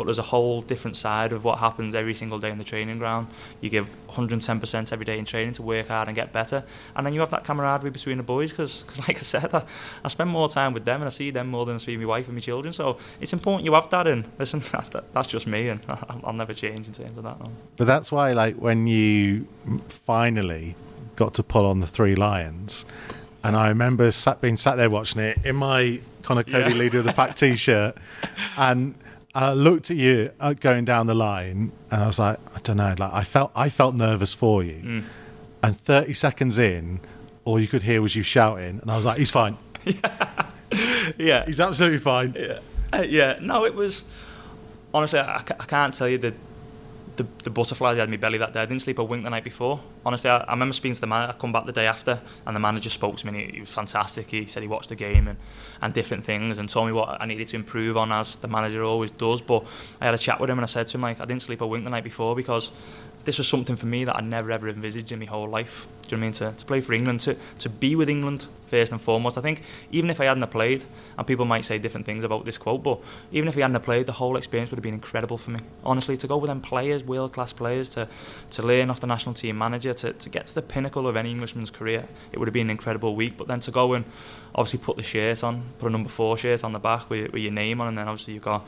but 0.00 0.06
there's 0.06 0.16
a 0.18 0.22
whole 0.22 0.62
different 0.62 0.96
side 0.96 1.30
of 1.34 1.44
what 1.44 1.58
happens 1.58 1.94
every 1.94 2.14
single 2.14 2.38
day 2.38 2.48
in 2.48 2.56
the 2.56 2.64
training 2.64 2.96
ground. 2.96 3.26
You 3.60 3.68
give 3.68 3.86
110% 4.08 4.92
every 4.94 5.04
day 5.04 5.18
in 5.18 5.26
training 5.26 5.52
to 5.54 5.62
work 5.62 5.88
hard 5.88 6.08
and 6.08 6.14
get 6.14 6.32
better, 6.32 6.64
and 6.96 7.04
then 7.04 7.12
you 7.12 7.20
have 7.20 7.28
that 7.32 7.44
camaraderie 7.44 7.90
between 7.90 8.16
the 8.16 8.22
boys 8.22 8.48
because, 8.48 8.82
like 9.06 9.18
I 9.18 9.20
said, 9.20 9.54
I, 9.54 9.62
I 10.02 10.08
spend 10.08 10.30
more 10.30 10.48
time 10.48 10.72
with 10.72 10.86
them 10.86 11.02
and 11.02 11.06
I 11.06 11.10
see 11.10 11.30
them 11.30 11.48
more 11.48 11.66
than 11.66 11.74
I 11.74 11.78
see 11.78 11.98
my 11.98 12.06
wife 12.06 12.26
and 12.28 12.34
my 12.34 12.40
children. 12.40 12.72
So 12.72 12.96
it's 13.20 13.34
important 13.34 13.66
you 13.66 13.74
have 13.74 13.90
that. 13.90 14.06
And 14.06 14.24
listen, 14.38 14.62
that, 14.72 15.04
that's 15.12 15.28
just 15.28 15.46
me, 15.46 15.68
and 15.68 15.80
I'll, 15.88 16.20
I'll 16.24 16.32
never 16.32 16.54
change 16.54 16.86
in 16.86 16.94
terms 16.94 17.18
of 17.18 17.24
that. 17.24 17.38
No. 17.38 17.50
But 17.76 17.86
that's 17.86 18.10
why, 18.10 18.32
like, 18.32 18.56
when 18.56 18.86
you 18.86 19.46
finally 19.88 20.74
got 21.16 21.34
to 21.34 21.42
pull 21.42 21.66
on 21.66 21.80
the 21.80 21.86
three 21.86 22.14
lions. 22.14 22.86
And 23.44 23.56
I 23.56 23.68
remember 23.68 24.10
sat, 24.10 24.40
being 24.40 24.56
sat 24.56 24.76
there 24.76 24.90
watching 24.90 25.20
it 25.22 25.38
in 25.44 25.56
my 25.56 26.00
kind 26.22 26.38
of 26.40 26.46
Coady 26.46 26.72
Yeah. 26.72 26.78
leader 26.78 26.98
of 26.98 27.04
the 27.04 27.12
pack 27.12 27.36
t-shirt, 27.36 27.96
and 28.56 28.94
I 29.34 29.52
looked 29.52 29.90
at 29.90 29.96
you 29.96 30.32
uh, 30.40 30.54
going 30.54 30.84
down 30.84 31.06
the 31.06 31.14
line, 31.14 31.72
and 31.90 32.02
I 32.02 32.06
was 32.06 32.18
like, 32.18 32.38
I 32.54 32.60
don't 32.60 32.76
know, 32.76 32.94
like 32.98 33.12
I 33.12 33.22
felt 33.24 33.52
I 33.54 33.68
felt 33.68 33.94
nervous 33.94 34.34
for 34.34 34.62
you. 34.62 34.82
Mm. 34.82 35.04
And 35.62 35.76
30 35.78 36.14
seconds 36.14 36.58
in, 36.58 37.00
all 37.44 37.60
you 37.60 37.68
could 37.68 37.82
hear 37.82 38.00
was 38.02 38.16
you 38.16 38.22
shouting, 38.22 38.80
and 38.80 38.90
I 38.90 38.96
was 38.96 39.04
like, 39.04 39.18
he's 39.18 39.30
fine, 39.30 39.56
Yeah, 41.18 41.44
he's 41.46 41.60
absolutely 41.60 41.98
fine. 41.98 42.34
Yeah, 42.36 42.58
uh, 42.92 43.02
yeah. 43.02 43.38
No, 43.40 43.64
it 43.64 43.74
was 43.74 44.04
honestly. 44.94 45.18
I, 45.18 45.36
I 45.38 45.64
can't 45.66 45.94
tell 45.94 46.08
you 46.08 46.18
the, 46.18 46.34
the 47.16 47.26
the 47.42 47.50
butterflies 47.50 47.98
had 47.98 48.04
in 48.04 48.10
my 48.10 48.16
belly 48.16 48.38
that 48.38 48.52
day. 48.52 48.60
I 48.60 48.66
didn't 48.66 48.82
sleep 48.82 48.98
a 48.98 49.04
wink 49.04 49.24
the 49.24 49.30
night 49.30 49.44
before. 49.44 49.80
Honestly, 50.04 50.30
I, 50.30 50.38
I 50.38 50.52
remember 50.52 50.72
speaking 50.72 50.94
to 50.94 51.00
the 51.00 51.06
manager. 51.06 51.34
I 51.36 51.40
come 51.40 51.52
back 51.52 51.66
the 51.66 51.72
day 51.72 51.86
after, 51.86 52.20
and 52.46 52.56
the 52.56 52.60
manager 52.60 52.90
spoke 52.90 53.16
to 53.18 53.30
me. 53.30 53.46
He, 53.46 53.52
he 53.52 53.60
was 53.60 53.70
fantastic. 53.70 54.30
He 54.30 54.46
said 54.46 54.62
he 54.62 54.68
watched 54.68 54.88
the 54.88 54.96
game 54.96 55.28
and 55.28 55.38
and 55.82 55.92
different 55.94 56.24
things, 56.24 56.58
and 56.58 56.68
told 56.68 56.86
me 56.86 56.92
what 56.92 57.22
I 57.22 57.26
needed 57.26 57.48
to 57.48 57.56
improve 57.56 57.96
on, 57.96 58.12
as 58.12 58.36
the 58.36 58.48
manager 58.48 58.84
always 58.84 59.10
does. 59.10 59.40
But 59.40 59.64
I 60.00 60.06
had 60.06 60.14
a 60.14 60.18
chat 60.18 60.40
with 60.40 60.50
him, 60.50 60.58
and 60.58 60.64
I 60.64 60.66
said 60.66 60.86
to 60.88 60.96
him 60.96 61.02
like, 61.02 61.20
I 61.20 61.24
didn't 61.24 61.42
sleep 61.42 61.60
a 61.60 61.66
wink 61.66 61.84
the 61.84 61.90
night 61.90 62.04
before 62.04 62.34
because 62.36 62.70
this 63.24 63.38
was 63.38 63.48
something 63.48 63.76
for 63.76 63.86
me 63.86 64.04
that 64.04 64.16
I 64.16 64.20
never 64.20 64.50
ever 64.50 64.68
envisaged 64.68 65.12
in 65.12 65.18
my 65.18 65.26
whole 65.26 65.48
life. 65.48 65.86
Do 66.08 66.16
you 66.16 66.20
know 66.20 66.26
what 66.26 66.40
I 66.40 66.46
mean? 66.46 66.52
To, 66.52 66.58
to 66.58 66.64
play 66.64 66.80
for 66.80 66.92
England, 66.92 67.20
to, 67.20 67.36
to 67.60 67.68
be 67.68 67.94
with 67.94 68.08
England 68.08 68.46
first 68.66 68.92
and 68.92 69.00
foremost. 69.00 69.36
I 69.36 69.40
think 69.40 69.62
even 69.92 70.10
if 70.10 70.20
I 70.20 70.24
hadn't 70.24 70.46
played, 70.50 70.84
and 71.18 71.26
people 71.26 71.44
might 71.44 71.64
say 71.64 71.78
different 71.78 72.06
things 72.06 72.24
about 72.24 72.44
this 72.44 72.56
quote, 72.56 72.82
but 72.82 73.00
even 73.32 73.48
if 73.48 73.56
I 73.56 73.60
hadn't 73.60 73.80
played, 73.82 74.06
the 74.06 74.12
whole 74.12 74.36
experience 74.36 74.70
would 74.70 74.78
have 74.78 74.82
been 74.82 74.94
incredible 74.94 75.38
for 75.38 75.50
me. 75.50 75.60
Honestly, 75.84 76.16
to 76.16 76.26
go 76.26 76.36
with 76.36 76.48
them 76.48 76.60
players, 76.60 77.04
world 77.04 77.32
class 77.32 77.52
players, 77.52 77.90
to, 77.90 78.08
to 78.50 78.62
learn 78.62 78.90
off 78.90 79.00
the 79.00 79.06
national 79.06 79.34
team 79.34 79.58
manager, 79.58 79.92
to, 79.94 80.12
to 80.14 80.28
get 80.28 80.46
to 80.46 80.54
the 80.54 80.62
pinnacle 80.62 81.06
of 81.06 81.16
any 81.16 81.30
Englishman's 81.30 81.70
career, 81.70 82.08
it 82.32 82.38
would 82.38 82.48
have 82.48 82.54
been 82.54 82.68
an 82.68 82.70
incredible 82.70 83.14
week. 83.14 83.36
But 83.36 83.48
then 83.48 83.60
to 83.60 83.70
go 83.70 83.92
and 83.92 84.04
obviously 84.54 84.78
put 84.78 84.96
the 84.96 85.02
shirt 85.02 85.44
on, 85.44 85.62
put 85.78 85.88
a 85.88 85.90
number 85.90 86.08
four 86.08 86.38
shirt 86.38 86.64
on 86.64 86.72
the 86.72 86.78
back 86.78 87.10
with, 87.10 87.32
with 87.32 87.42
your 87.42 87.52
name 87.52 87.80
on, 87.80 87.88
and 87.88 87.98
then 87.98 88.08
obviously 88.08 88.34
you've 88.34 88.42
got 88.42 88.66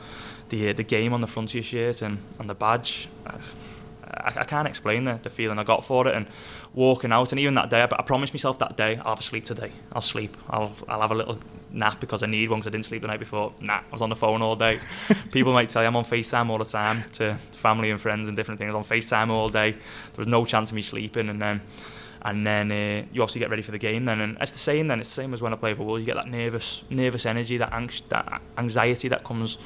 the 0.49 0.69
uh, 0.69 0.73
the 0.73 0.83
game 0.83 1.13
on 1.13 1.21
the 1.21 1.27
front 1.27 1.49
of 1.49 1.55
your 1.55 1.63
shirt 1.63 2.01
and, 2.01 2.19
and 2.39 2.49
the 2.49 2.55
badge. 2.55 3.09
I, 4.17 4.33
I 4.37 4.43
can't 4.43 4.67
explain 4.67 5.03
the, 5.03 5.19
the 5.21 5.29
feeling 5.29 5.59
I 5.59 5.63
got 5.63 5.85
for 5.85 6.07
it 6.07 6.15
and 6.15 6.27
walking 6.73 7.11
out 7.11 7.31
and 7.31 7.39
even 7.39 7.55
that 7.55 7.69
day 7.69 7.81
I, 7.81 7.85
I 7.85 8.01
promised 8.03 8.33
myself 8.33 8.59
that 8.59 8.77
day 8.77 8.97
I'll 8.97 9.11
have 9.11 9.19
a 9.19 9.23
sleep 9.23 9.45
today. 9.45 9.71
I'll 9.91 10.01
sleep. 10.01 10.35
I'll, 10.49 10.73
I'll 10.87 11.01
have 11.01 11.11
a 11.11 11.15
little 11.15 11.39
nap 11.71 11.99
because 11.99 12.23
I 12.23 12.27
need 12.27 12.49
one 12.49 12.59
because 12.59 12.67
I 12.67 12.71
didn't 12.71 12.85
sleep 12.85 13.01
the 13.01 13.07
night 13.07 13.19
before. 13.19 13.53
Nah 13.59 13.79
I 13.79 13.91
was 13.91 14.01
on 14.01 14.09
the 14.09 14.15
phone 14.15 14.41
all 14.41 14.55
day. 14.55 14.79
People 15.31 15.53
might 15.53 15.69
tell 15.69 15.81
you 15.81 15.87
I'm 15.87 15.95
on 15.95 16.05
FaceTime 16.05 16.49
all 16.49 16.57
the 16.57 16.65
time 16.65 17.03
to 17.13 17.37
family 17.51 17.89
and 17.91 17.99
friends 17.99 18.27
and 18.27 18.37
different 18.37 18.59
things. 18.59 18.73
On 18.73 18.83
FaceTime 18.83 19.29
all 19.29 19.49
day. 19.49 19.71
There 19.71 19.81
was 20.17 20.27
no 20.27 20.45
chance 20.45 20.71
of 20.71 20.75
me 20.75 20.81
sleeping 20.81 21.29
and 21.29 21.41
then 21.41 21.61
and 22.25 22.47
then 22.47 22.71
uh, 22.71 23.05
you 23.11 23.21
obviously 23.21 23.39
get 23.39 23.49
ready 23.49 23.61
for 23.61 23.71
the 23.71 23.77
game 23.77 24.05
then 24.05 24.21
and 24.21 24.37
it's 24.39 24.51
the 24.51 24.57
same 24.57 24.87
then 24.87 24.99
it's 24.99 25.09
the 25.09 25.21
same 25.21 25.33
as 25.33 25.41
when 25.41 25.53
I 25.53 25.57
play 25.57 25.73
for 25.73 25.83
Wolves 25.83 25.99
you 25.99 26.05
get 26.05 26.15
that 26.15 26.29
nervous 26.29 26.83
nervous 26.89 27.25
energy 27.25 27.57
that, 27.57 27.73
anx- 27.73 28.01
that 28.09 28.41
anxiety 28.57 29.07
that 29.09 29.23
comes 29.23 29.57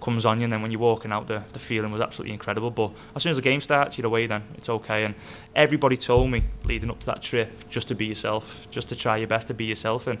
comes 0.00 0.26
on 0.26 0.40
you 0.40 0.44
and 0.44 0.52
then 0.52 0.62
when 0.62 0.70
you're 0.70 0.80
walking 0.80 1.12
out 1.12 1.26
the, 1.26 1.42
the 1.52 1.58
feeling 1.58 1.90
was 1.90 2.00
absolutely 2.00 2.32
incredible 2.32 2.70
but 2.70 2.90
as 3.14 3.22
soon 3.22 3.30
as 3.30 3.36
the 3.36 3.42
game 3.42 3.60
starts 3.60 3.96
you're 3.96 4.06
away 4.06 4.26
then 4.26 4.42
it's 4.54 4.68
okay 4.68 5.04
and 5.04 5.14
everybody 5.54 5.96
told 5.96 6.30
me 6.30 6.44
leading 6.64 6.90
up 6.90 7.00
to 7.00 7.06
that 7.06 7.22
trip 7.22 7.50
just 7.70 7.88
to 7.88 7.94
be 7.94 8.06
yourself 8.06 8.66
just 8.70 8.88
to 8.88 8.96
try 8.96 9.16
your 9.16 9.26
best 9.26 9.46
to 9.46 9.54
be 9.54 9.64
yourself 9.64 10.06
and 10.06 10.18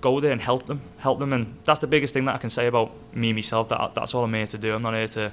go 0.00 0.18
there 0.18 0.32
and 0.32 0.40
help 0.40 0.66
them 0.66 0.82
help 0.98 1.18
them 1.18 1.32
and 1.32 1.58
that's 1.64 1.80
the 1.80 1.86
biggest 1.86 2.12
thing 2.12 2.24
that 2.24 2.34
I 2.34 2.38
can 2.38 2.50
say 2.50 2.66
about 2.66 2.92
me 3.14 3.32
myself 3.32 3.68
that 3.68 3.94
that's 3.94 4.14
all 4.14 4.24
I'm 4.24 4.34
here 4.34 4.46
to 4.48 4.58
do 4.58 4.72
I'm 4.72 4.82
not 4.82 4.94
here 4.94 5.08
to 5.08 5.32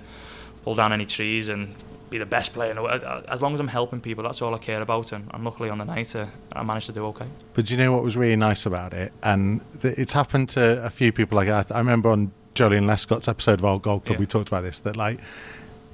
pull 0.64 0.76
down 0.76 0.94
any 0.94 1.06
trees 1.06 1.50
and 1.50 1.74
be 2.10 2.18
the 2.18 2.26
best 2.26 2.54
player 2.54 2.70
in 2.72 2.76
the 2.76 2.82
world. 2.84 3.04
As 3.28 3.42
long 3.42 3.54
as 3.54 3.60
I'm 3.60 3.68
helping 3.68 4.02
people, 4.02 4.24
that's 4.24 4.42
all 4.42 4.54
I 4.56 4.58
care 4.58 4.82
about. 4.82 5.12
And, 5.12 5.30
and 5.34 5.44
luckily 5.44 5.70
on 5.70 5.78
the 5.78 5.86
night, 5.86 6.16
uh, 6.16 6.26
I 6.54 6.64
managed 6.64 6.88
to 6.88 6.92
do 6.94 7.06
okay. 7.08 7.26
But 7.54 7.66
do 7.68 7.74
you 7.74 7.78
know 7.80 7.92
what 7.92 8.04
was 8.04 8.18
really 8.18 8.36
nice 8.36 8.66
about 8.66 8.94
it? 8.94 9.12
And 9.24 9.62
th- 9.82 9.98
it's 9.98 10.14
happened 10.14 10.50
to 10.50 10.84
a 10.84 10.90
few 10.90 11.12
people. 11.12 11.36
Like 11.36 11.48
I, 11.50 11.66
I 11.74 11.78
remember 11.80 12.10
on 12.10 12.32
Joleon 12.56 12.86
Lescott's 12.88 13.28
episode 13.28 13.60
of 13.60 13.66
Old 13.66 13.82
Gold 13.84 14.06
Club, 14.06 14.16
Yeah. 14.16 14.20
we 14.20 14.26
talked 14.26 14.48
about 14.50 14.62
this. 14.62 14.80
That 14.80 14.96
like 14.98 15.20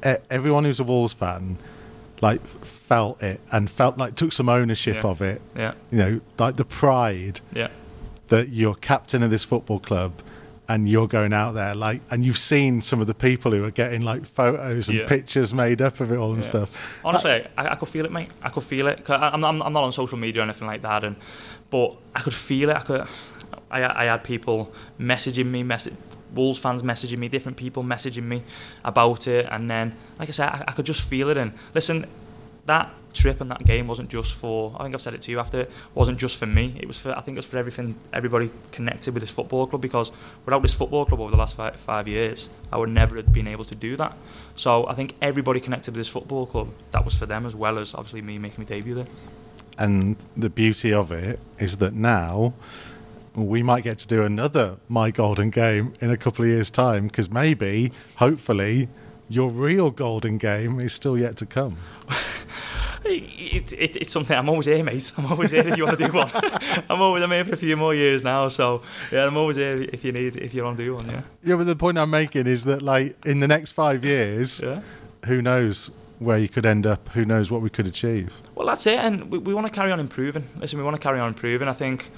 e- 0.06 0.16
everyone 0.30 0.64
who's 0.66 0.80
a 0.80 0.84
Wolves 0.84 1.14
fan, 1.14 1.58
like 2.22 2.46
felt 2.66 3.22
it 3.22 3.42
and 3.52 3.70
felt 3.70 3.98
like 3.98 4.16
took 4.16 4.32
some 4.32 4.48
ownership 4.50 4.96
Yeah. 5.04 5.10
of 5.10 5.22
it. 5.22 5.42
Yeah, 5.56 5.74
You 5.92 5.98
know, 5.98 6.22
like 6.40 6.56
the 6.56 6.66
pride 6.66 7.42
yeah, 7.54 7.68
that 8.30 8.50
you're 8.50 8.76
captain 8.76 9.22
of 9.22 9.30
this 9.32 9.44
football 9.44 9.80
club. 9.80 10.14
And 10.68 10.90
you're 10.90 11.08
going 11.08 11.32
out 11.32 11.54
there, 11.54 11.76
like, 11.76 12.02
and 12.10 12.26
you've 12.26 12.40
seen 12.40 12.82
some 12.82 13.00
of 13.00 13.06
the 13.06 13.14
people 13.14 13.52
who 13.52 13.64
are 13.66 13.72
getting 13.72 14.02
like 14.02 14.26
photos 14.26 14.90
and 14.90 14.98
Yeah. 14.98 15.06
pictures 15.06 15.54
made 15.54 15.80
up 15.80 16.00
of 16.00 16.12
it 16.12 16.18
all 16.18 16.30
and 16.34 16.42
Yeah. 16.42 16.50
stuff. 16.50 17.02
Honestly, 17.06 17.46
I, 17.56 17.68
I 17.68 17.76
could 17.76 17.88
feel 17.90 18.04
it, 18.06 18.12
mate. 18.12 18.30
I 18.42 18.50
could 18.50 18.64
feel 18.64 18.88
it 18.88 19.08
I- 19.10 19.30
I'm, 19.30 19.44
I'm, 19.46 19.62
I'm 19.62 19.74
not 19.74 19.84
on 19.84 19.92
social 19.92 20.18
media 20.18 20.42
or 20.42 20.46
anything 20.46 20.68
like 20.68 20.82
that, 20.82 21.04
and 21.04 21.16
but 21.70 21.96
I 22.16 22.22
could 22.22 22.34
feel 22.34 22.70
it. 22.72 22.76
I 22.78 22.80
could. 22.82 23.08
I, 23.70 24.04
I 24.04 24.06
had 24.06 24.24
people 24.24 24.74
messaging 25.00 25.46
me, 25.46 25.62
message 25.62 25.94
Wolves 26.34 26.60
fans 26.60 26.82
messaging 26.82 27.18
me, 27.20 27.28
different 27.30 27.58
people 27.58 27.84
messaging 27.84 28.24
me 28.24 28.42
about 28.84 29.28
it, 29.28 29.48
and 29.52 29.70
then, 29.70 29.96
like 30.20 30.30
I 30.30 30.32
said, 30.32 30.50
I, 30.50 30.64
I 30.68 30.72
could 30.72 30.86
just 30.88 31.02
feel 31.02 31.30
it. 31.30 31.38
And 31.38 31.54
listen, 31.76 32.06
that 32.66 32.92
trip 33.16 33.42
and 33.42 33.50
that 33.50 33.66
game 33.66 33.88
wasn't 33.88 34.10
just 34.10 34.34
for. 34.34 34.76
I 34.80 34.84
think 34.84 34.94
I've 34.96 35.02
said 35.02 35.14
it 35.14 35.22
to 35.24 35.32
you 35.32 35.40
after. 35.40 35.62
It 35.62 35.72
wasn't 35.94 36.20
just 36.20 36.38
for 36.38 36.46
me. 36.46 36.76
It 36.80 36.88
was 36.88 37.00
for. 37.00 37.12
I 37.18 37.22
think 37.22 37.36
it 37.36 37.40
was 37.40 37.46
for 37.46 37.58
everything. 37.58 37.98
Everybody 38.14 38.52
connected 38.72 39.14
with 39.14 39.22
this 39.22 39.32
football 39.32 39.66
club 39.68 39.82
because 39.82 40.12
without 40.46 40.62
this 40.62 40.74
football 40.74 41.06
club 41.06 41.20
over 41.22 41.32
the 41.32 41.38
last 41.38 41.56
five, 41.56 41.76
five 41.78 42.08
years, 42.08 42.50
I 42.72 42.78
would 42.78 42.90
never 42.90 43.16
have 43.16 43.34
been 43.34 43.48
able 43.48 43.66
to 43.66 43.76
do 43.76 43.98
that. 43.98 44.16
So 44.56 44.88
I 44.88 44.94
think 44.94 45.16
everybody 45.22 45.60
connected 45.60 45.92
with 45.92 46.00
this 46.00 46.10
football 46.10 46.46
club. 46.46 46.70
That 46.92 47.06
was 47.06 47.16
for 47.16 47.26
them 47.26 47.46
as 47.46 47.56
well 47.56 47.80
as 47.80 47.94
obviously 47.94 48.22
me 48.22 48.38
making 48.38 48.64
my 48.64 48.66
debut 48.66 48.96
there. 48.96 49.08
And 49.78 50.16
the 50.38 50.50
beauty 50.50 50.94
of 50.94 51.12
it 51.12 51.40
is 51.60 51.78
that 51.78 51.94
now 51.94 52.54
we 53.36 53.62
might 53.62 53.84
get 53.84 53.98
to 54.00 54.08
do 54.08 54.24
another 54.24 54.78
My 54.88 55.12
Golden 55.12 55.50
Game 55.50 55.94
in 56.00 56.10
a 56.10 56.18
couple 56.18 56.46
of 56.46 56.52
years' 56.52 56.72
time 56.72 57.08
because 57.08 57.30
maybe, 57.30 57.92
hopefully, 58.16 58.88
your 59.28 59.50
real 59.50 59.92
Golden 59.92 60.38
Game 60.38 60.80
is 60.80 60.94
still 60.94 61.20
yet 61.22 61.36
to 61.38 61.46
come. 61.46 61.78
It, 63.06 63.72
it, 63.74 63.96
it's 63.98 64.12
something 64.12 64.36
I'm 64.36 64.50
always 64.50 64.66
here, 64.66 64.84
mate. 64.84 65.12
I'm 65.18 65.26
always 65.28 65.52
here 65.52 65.68
if 65.68 65.78
you 65.78 65.86
want 65.86 66.00
to 66.00 66.08
do 66.08 66.14
one. 66.14 66.30
I'm 66.90 67.02
always 67.02 67.24
I'm 67.24 67.32
here 67.32 67.46
for 67.46 67.54
a 67.54 67.58
few 67.58 67.78
more 67.78 67.94
years 67.94 68.24
now, 68.24 68.48
so 68.48 68.82
yeah, 69.12 69.26
I'm 69.26 69.38
always 69.38 69.58
here 69.58 69.82
if 69.94 70.04
you 70.04 70.12
need 70.12 70.36
if 70.38 70.54
you 70.54 70.64
want 70.64 70.78
to 70.78 70.84
do 70.84 70.96
one. 70.96 71.06
Yeah, 71.08 71.22
Yeah, 71.44 71.56
but 71.56 71.66
the 71.66 71.76
point 71.76 71.98
I'm 71.98 72.10
making 72.10 72.48
is 72.48 72.66
that, 72.66 72.82
like, 72.82 73.24
in 73.26 73.40
the 73.40 73.48
next 73.48 73.74
five 73.74 74.04
years, 74.04 74.60
yeah. 74.62 74.82
who 75.26 75.42
knows 75.42 75.92
where 76.20 76.38
you 76.38 76.50
could 76.50 76.66
end 76.66 76.88
up? 76.88 77.10
Who 77.10 77.26
knows 77.26 77.52
what 77.52 77.62
we 77.62 77.70
could 77.70 77.88
achieve? 77.88 78.42
Well, 78.56 78.68
that's 78.68 78.88
it, 78.88 78.98
and 78.98 79.30
we, 79.32 79.38
we 79.38 79.54
want 79.54 79.68
to 79.68 79.74
carry 79.74 79.92
on 79.92 80.00
improving. 80.00 80.50
Listen, 80.58 80.80
we 80.80 80.86
want 80.86 80.96
to 80.96 81.02
carry 81.02 81.20
on 81.20 81.28
improving. 81.30 81.68
I 81.68 81.74
think 81.74 82.12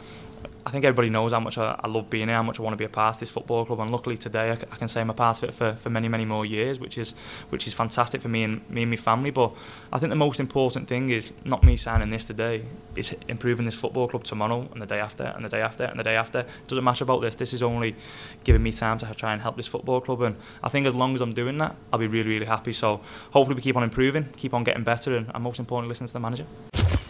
I 0.66 0.70
think 0.70 0.84
everybody 0.84 1.10
knows 1.10 1.32
how 1.32 1.40
much 1.40 1.58
I, 1.58 1.80
I, 1.82 1.88
love 1.88 2.10
being 2.10 2.28
here, 2.28 2.36
how 2.36 2.44
much 2.44 2.60
I 2.60 2.64
want 2.64 2.74
to 2.74 2.78
be 2.78 2.84
a 2.84 2.90
part 2.90 3.16
of 3.16 3.20
this 3.22 3.30
football 3.30 3.66
club, 3.66 3.80
and 3.80 3.90
luckily 3.90 4.18
today 4.18 4.50
I, 4.50 4.54
I, 4.54 4.76
can 4.76 4.90
say 4.90 5.00
I'm 5.00 5.10
a 5.10 5.14
part 5.14 5.38
of 5.38 5.46
it 5.46 5.54
for, 5.54 5.76
for 5.76 5.90
many, 5.90 6.10
many 6.10 6.26
more 6.26 6.46
years, 6.46 6.78
which 6.78 6.98
is 6.98 7.16
which 7.50 7.68
is 7.68 7.74
fantastic 7.74 8.22
for 8.22 8.28
me 8.28 8.44
and 8.44 8.70
me 8.70 8.82
and 8.82 8.92
my 8.92 8.98
family. 8.98 9.30
But 9.30 9.54
I 9.94 10.00
think 10.00 10.10
the 10.10 10.18
most 10.18 10.42
important 10.42 10.90
thing 10.90 11.10
is 11.10 11.32
not 11.46 11.64
me 11.64 11.78
signing 11.78 12.10
this 12.10 12.26
today, 12.26 12.66
is 12.98 13.16
improving 13.30 13.66
this 13.66 13.76
football 13.76 14.10
club 14.10 14.26
tomorrow 14.26 14.68
and 14.74 14.82
the 14.82 14.86
day 14.86 15.00
after 15.00 15.24
and 15.24 15.46
the 15.46 15.50
day 15.50 15.62
after 15.62 15.86
and 15.86 15.98
the 15.98 16.04
day 16.04 16.18
after. 16.18 16.40
It 16.40 16.68
doesn't 16.68 16.84
matter 16.84 17.06
about 17.06 17.22
this. 17.22 17.36
This 17.36 17.54
is 17.54 17.64
only 17.64 17.96
giving 18.44 18.62
me 18.62 18.74
time 18.74 18.98
to 18.98 19.14
try 19.16 19.32
and 19.32 19.42
help 19.42 19.56
this 19.56 19.68
football 19.68 20.02
club, 20.02 20.22
and 20.22 20.36
I 20.62 20.68
think 20.68 20.86
as 20.86 20.94
long 20.94 21.16
as 21.16 21.22
I'm 21.22 21.34
doing 21.34 21.58
that, 21.60 21.78
I'll 21.94 22.00
be 22.00 22.08
really, 22.08 22.30
really 22.30 22.46
happy. 22.46 22.74
So 22.74 23.00
hopefully 23.32 23.56
we 23.56 23.62
keep 23.62 23.78
on 23.78 23.84
improving, 23.84 24.26
keep 24.36 24.54
on 24.54 24.66
getting 24.66 24.84
better, 24.84 25.16
and, 25.16 25.32
and 25.34 25.42
most 25.42 25.60
importantly, 25.60 25.90
listen 25.90 26.08
to 26.08 26.14
the 26.14 26.20
manager. 26.20 26.46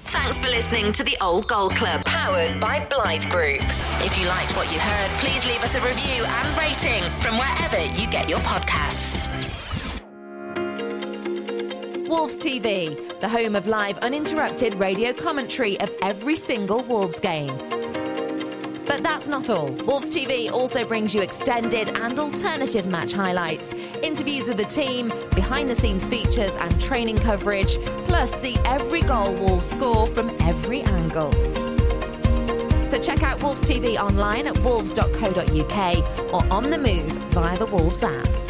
Thanks 0.10 0.39
for 0.39 0.48
listening 0.48 0.93
to 0.93 1.04
the 1.04 1.17
Old 1.20 1.50
Gold 1.50 1.76
Club, 1.76 2.06
powered 2.06 2.62
by 2.62 2.80
Blythe 2.89 3.30
Group. 3.30 3.60
If 4.00 4.17
you 4.17 4.26
liked 4.28 4.56
what 4.56 4.72
you 4.72 4.80
heard, 4.80 5.10
please 5.20 5.46
leave 5.46 5.62
us 5.62 5.76
a 5.76 5.82
review 5.82 6.24
and 6.24 6.58
rating 6.58 7.04
from 7.20 7.38
wherever 7.38 7.78
you 8.00 8.08
get 8.08 8.30
your 8.30 8.39
podcasts. 8.39 9.28
Wolves 12.08 12.38
TV, 12.38 13.20
the 13.20 13.28
home 13.28 13.54
of 13.54 13.67
live, 13.67 13.98
uninterrupted 13.98 14.76
radio 14.76 15.12
commentary 15.12 15.78
of 15.82 15.93
every 16.02 16.38
single 16.38 16.84
Wolves 16.84 17.20
game. 17.20 18.07
But 18.88 19.04
that's 19.04 19.28
not 19.28 19.50
all. 19.50 19.69
Wolves 19.86 20.10
TV 20.10 20.50
also 20.50 20.86
brings 20.86 21.13
you 21.13 21.21
extended 21.21 21.97
and 21.97 22.17
alternative 22.19 22.88
match 22.88 23.12
highlights, 23.12 23.73
interviews 24.02 24.47
with 24.47 24.58
the 24.58 24.65
team, 24.65 25.10
behind 25.36 25.69
the 25.69 25.76
scenes 25.76 26.08
features, 26.08 26.56
and 26.56 26.82
training 26.82 27.17
coverage. 27.17 27.78
Plus, 28.08 28.34
see 28.34 28.56
every 28.65 29.02
goal 29.02 29.34
Wolves 29.34 29.69
score 29.69 30.08
from 30.08 30.36
every 30.41 30.82
angle. 30.82 31.32
So 32.88 32.97
check 32.97 33.21
out 33.23 33.43
Wolves 33.43 33.69
TV 33.69 33.97
online 33.97 34.47
at 34.47 34.58
wolves.co.uk 34.60 36.34
or 36.34 36.54
on 36.54 36.69
the 36.69 36.78
move 36.78 37.12
via 37.34 37.58
the 37.58 37.65
Wolves 37.65 38.02
app. 38.02 38.47